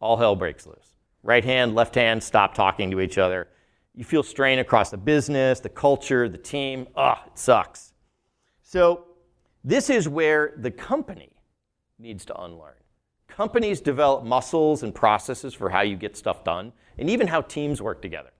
All 0.00 0.16
hell 0.16 0.36
breaks 0.36 0.66
loose. 0.66 0.94
Right 1.24 1.44
hand, 1.44 1.74
left 1.74 1.96
hand 1.96 2.22
stop 2.22 2.54
talking 2.54 2.90
to 2.92 3.00
each 3.00 3.18
other. 3.18 3.48
You 3.94 4.04
feel 4.04 4.22
strain 4.22 4.60
across 4.60 4.90
the 4.90 4.96
business, 4.96 5.58
the 5.58 5.68
culture, 5.68 6.28
the 6.28 6.38
team. 6.38 6.86
Ugh, 6.94 7.18
it 7.26 7.38
sucks. 7.38 7.94
So, 8.62 9.06
this 9.64 9.90
is 9.90 10.08
where 10.08 10.52
the 10.58 10.70
company 10.70 11.32
needs 11.98 12.24
to 12.26 12.40
unlearn. 12.40 12.74
Companies 13.36 13.82
develop 13.82 14.24
muscles 14.24 14.82
and 14.82 14.94
processes 14.94 15.52
for 15.52 15.68
how 15.68 15.82
you 15.82 15.94
get 15.94 16.16
stuff 16.16 16.42
done 16.42 16.72
and 16.96 17.10
even 17.10 17.26
how 17.26 17.42
teams 17.42 17.82
work 17.82 18.00
together. 18.00 18.30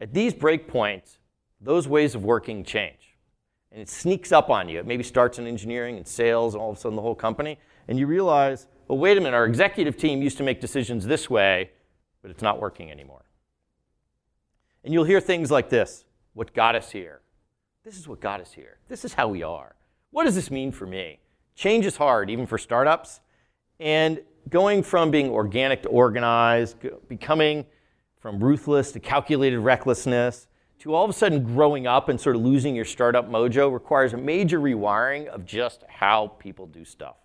At 0.00 0.14
these 0.14 0.32
breakpoints, 0.32 1.18
those 1.60 1.86
ways 1.86 2.14
of 2.14 2.24
working 2.24 2.64
change. 2.64 3.18
And 3.70 3.82
it 3.82 3.90
sneaks 3.90 4.32
up 4.32 4.48
on 4.48 4.70
you. 4.70 4.78
It 4.78 4.86
maybe 4.86 5.02
starts 5.02 5.38
in 5.38 5.46
engineering 5.46 5.98
and 5.98 6.08
sales, 6.08 6.54
and 6.54 6.62
all 6.62 6.70
of 6.70 6.78
a 6.78 6.80
sudden 6.80 6.96
the 6.96 7.02
whole 7.02 7.14
company. 7.14 7.58
And 7.88 7.98
you 7.98 8.06
realize, 8.06 8.68
well, 8.88 8.96
wait 8.96 9.18
a 9.18 9.20
minute, 9.20 9.36
our 9.36 9.44
executive 9.44 9.98
team 9.98 10.22
used 10.22 10.38
to 10.38 10.42
make 10.42 10.62
decisions 10.62 11.04
this 11.04 11.28
way, 11.28 11.72
but 12.22 12.30
it's 12.30 12.42
not 12.42 12.58
working 12.58 12.90
anymore. 12.90 13.26
And 14.82 14.94
you'll 14.94 15.04
hear 15.04 15.20
things 15.20 15.50
like 15.50 15.68
this 15.68 16.06
what 16.32 16.54
got 16.54 16.74
us 16.74 16.90
here? 16.90 17.20
This 17.84 17.98
is 17.98 18.08
what 18.08 18.20
got 18.20 18.40
us 18.40 18.52
here. 18.52 18.78
This 18.88 19.04
is 19.04 19.12
how 19.12 19.28
we 19.28 19.42
are. 19.42 19.76
What 20.10 20.24
does 20.24 20.34
this 20.34 20.50
mean 20.50 20.72
for 20.72 20.86
me? 20.86 21.18
Change 21.54 21.86
is 21.86 21.96
hard, 21.96 22.30
even 22.30 22.46
for 22.46 22.58
startups. 22.58 23.20
And 23.80 24.20
going 24.48 24.82
from 24.82 25.10
being 25.10 25.30
organic 25.30 25.82
to 25.82 25.88
organized, 25.88 26.76
becoming 27.08 27.66
from 28.18 28.42
ruthless 28.42 28.92
to 28.92 29.00
calculated 29.00 29.58
recklessness, 29.58 30.46
to 30.80 30.94
all 30.94 31.04
of 31.04 31.10
a 31.10 31.14
sudden 31.14 31.42
growing 31.42 31.86
up 31.86 32.08
and 32.08 32.20
sort 32.20 32.36
of 32.36 32.42
losing 32.42 32.74
your 32.74 32.84
startup 32.84 33.30
mojo 33.30 33.72
requires 33.72 34.12
a 34.12 34.16
major 34.16 34.60
rewiring 34.60 35.26
of 35.28 35.44
just 35.44 35.84
how 35.88 36.28
people 36.38 36.66
do 36.66 36.84
stuff. 36.84 37.16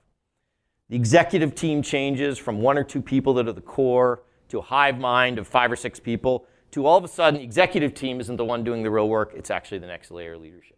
The 0.90 0.96
executive 0.96 1.56
team 1.56 1.82
changes 1.82 2.38
from 2.38 2.62
one 2.62 2.78
or 2.78 2.84
two 2.84 3.02
people 3.02 3.34
that 3.36 3.48
are 3.48 3.54
the 3.54 3.62
core 3.62 4.24
to 4.50 4.60
a 4.60 4.62
hive 4.62 4.98
mind 4.98 5.38
of 5.38 5.48
five 5.48 5.72
or 5.72 5.76
six 5.76 6.00
people 6.00 6.48
to 6.72 6.86
all 6.86 6.98
of 6.98 7.04
a 7.04 7.08
sudden 7.08 7.40
the 7.40 7.44
executive 7.44 7.94
team 7.94 8.20
isn't 8.20 8.38
the 8.38 8.46
one 8.46 8.64
doing 8.64 8.84
the 8.84 8.92
real 8.92 9.10
work, 9.10 9.34
it's 9.36 9.50
actually 9.50 9.80
the 9.80 9.88
next 9.88 10.12
layer 10.12 10.34
of 10.34 10.42
leadership. 10.42 10.78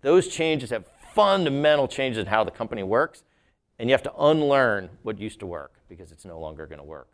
Those 0.00 0.28
changes 0.28 0.70
have 0.70 0.84
fundamental 1.14 1.88
changes 1.88 2.18
in 2.18 2.26
how 2.26 2.44
the 2.44 2.50
company 2.50 2.82
works, 2.82 3.24
and 3.78 3.88
you 3.88 3.94
have 3.94 4.02
to 4.02 4.14
unlearn 4.18 4.90
what 5.02 5.18
used 5.18 5.40
to 5.40 5.46
work 5.46 5.74
because 5.88 6.12
it's 6.12 6.24
no 6.24 6.38
longer 6.38 6.66
going 6.66 6.78
to 6.78 6.84
work. 6.84 7.08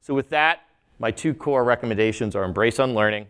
So, 0.00 0.14
with 0.14 0.30
that, 0.30 0.60
my 0.98 1.10
two 1.10 1.34
core 1.34 1.64
recommendations 1.64 2.34
are 2.34 2.44
embrace 2.44 2.78
unlearning, 2.78 3.26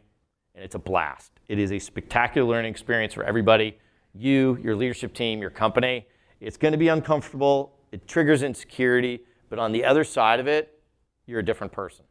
and 0.55 0.65
it's 0.65 0.75
a 0.75 0.79
blast. 0.79 1.33
It 1.49 1.59
is 1.59 1.73
a 1.73 1.79
spectacular 1.79 2.47
learning 2.47 2.71
experience 2.71 3.15
for 3.15 3.25
everybody 3.25 3.79
you, 4.15 4.59
your 4.63 4.75
leadership 4.75 5.15
team, 5.15 5.41
your 5.41 5.51
company. 5.51 6.07
It's 6.41 6.57
going 6.57 6.73
to 6.73 6.79
be 6.79 6.89
uncomfortable, 6.89 7.73
it 7.93 8.07
triggers 8.07 8.43
insecurity, 8.43 9.21
but 9.49 9.59
on 9.59 9.73
the 9.73 9.85
other 9.85 10.05
side 10.05 10.41
of 10.41 10.47
it, 10.47 10.81
you're 11.27 11.41
a 11.41 11.45
different 11.45 11.73
person. 11.73 12.05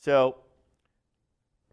So, 0.00 0.36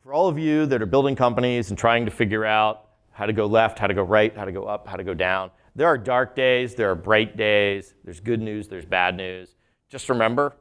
for 0.04 0.14
all 0.14 0.28
of 0.28 0.40
you 0.40 0.66
that 0.68 0.82
are 0.82 0.88
building 0.88 1.16
companies 1.16 1.70
and 1.70 1.78
trying 1.78 2.06
to 2.06 2.12
figure 2.12 2.46
out 2.46 2.86
how 3.12 3.26
to 3.26 3.34
go 3.34 3.46
left, 3.46 3.80
how 3.80 3.88
to 3.88 3.94
go 3.94 4.04
right, 4.04 4.36
how 4.36 4.46
to 4.46 4.52
go 4.52 4.66
up, 4.66 4.88
how 4.88 4.96
to 4.96 5.04
go 5.04 5.14
down, 5.14 5.52
there 5.76 5.88
are 5.88 5.98
dark 5.98 6.36
days, 6.36 6.76
there 6.76 6.92
are 6.92 6.96
bright 6.96 7.38
days, 7.38 7.94
there's 8.04 8.20
good 8.20 8.42
news, 8.42 8.68
there's 8.68 8.86
bad 8.86 9.16
news. 9.16 9.56
Just 9.90 10.10
remember, 10.10 10.54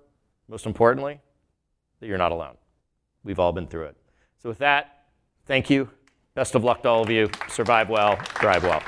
most 0.48 0.66
importantly, 0.66 1.20
that 2.00 2.06
you're 2.06 2.18
not 2.18 2.32
alone. 2.32 2.56
We've 3.24 3.38
all 3.38 3.52
been 3.52 3.66
through 3.66 3.86
it. 3.86 3.96
So, 4.38 4.48
with 4.48 4.58
that, 4.58 5.06
thank 5.46 5.68
you. 5.68 5.90
Best 6.34 6.54
of 6.54 6.64
luck 6.64 6.82
to 6.84 6.88
all 6.88 7.02
of 7.02 7.10
you. 7.10 7.28
Survive 7.48 7.88
well, 7.88 8.16
thrive 8.16 8.62
well. 8.62 8.82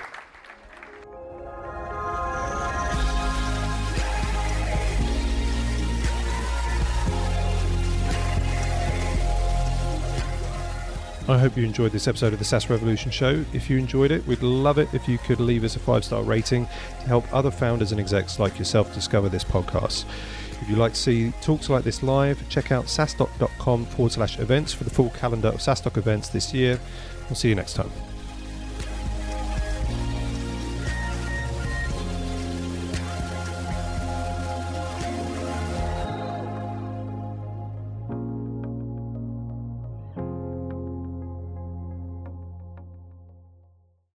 I 11.28 11.38
hope 11.38 11.56
you 11.56 11.64
enjoyed 11.64 11.92
this 11.92 12.08
episode 12.08 12.32
of 12.32 12.40
the 12.40 12.44
SaaS 12.44 12.68
Revolution 12.68 13.12
Show. 13.12 13.44
If 13.52 13.70
you 13.70 13.78
enjoyed 13.78 14.10
it, 14.10 14.26
we'd 14.26 14.42
love 14.42 14.78
it 14.78 14.92
if 14.92 15.08
you 15.08 15.18
could 15.18 15.38
leave 15.38 15.62
us 15.62 15.76
a 15.76 15.78
five 15.78 16.04
star 16.04 16.22
rating 16.22 16.66
to 16.66 17.06
help 17.06 17.32
other 17.32 17.50
founders 17.50 17.92
and 17.92 18.00
execs 18.00 18.40
like 18.40 18.58
yourself 18.58 18.92
discover 18.92 19.28
this 19.28 19.44
podcast. 19.44 20.04
If 20.60 20.68
you'd 20.68 20.78
like 20.78 20.94
to 20.94 20.98
see 20.98 21.32
talks 21.40 21.70
like 21.70 21.84
this 21.84 22.02
live, 22.02 22.48
check 22.48 22.72
out 22.72 22.86
saastock.com 22.86 23.86
forward 23.86 24.12
slash 24.12 24.38
events 24.40 24.72
for 24.72 24.84
the 24.84 24.90
full 24.90 25.10
calendar 25.10 25.48
of 25.48 25.60
SaaStock 25.60 25.96
events 25.96 26.28
this 26.28 26.52
year. 26.52 26.78
We'll 27.28 27.36
see 27.36 27.48
you 27.48 27.54
next 27.54 27.74
time. 27.74 27.90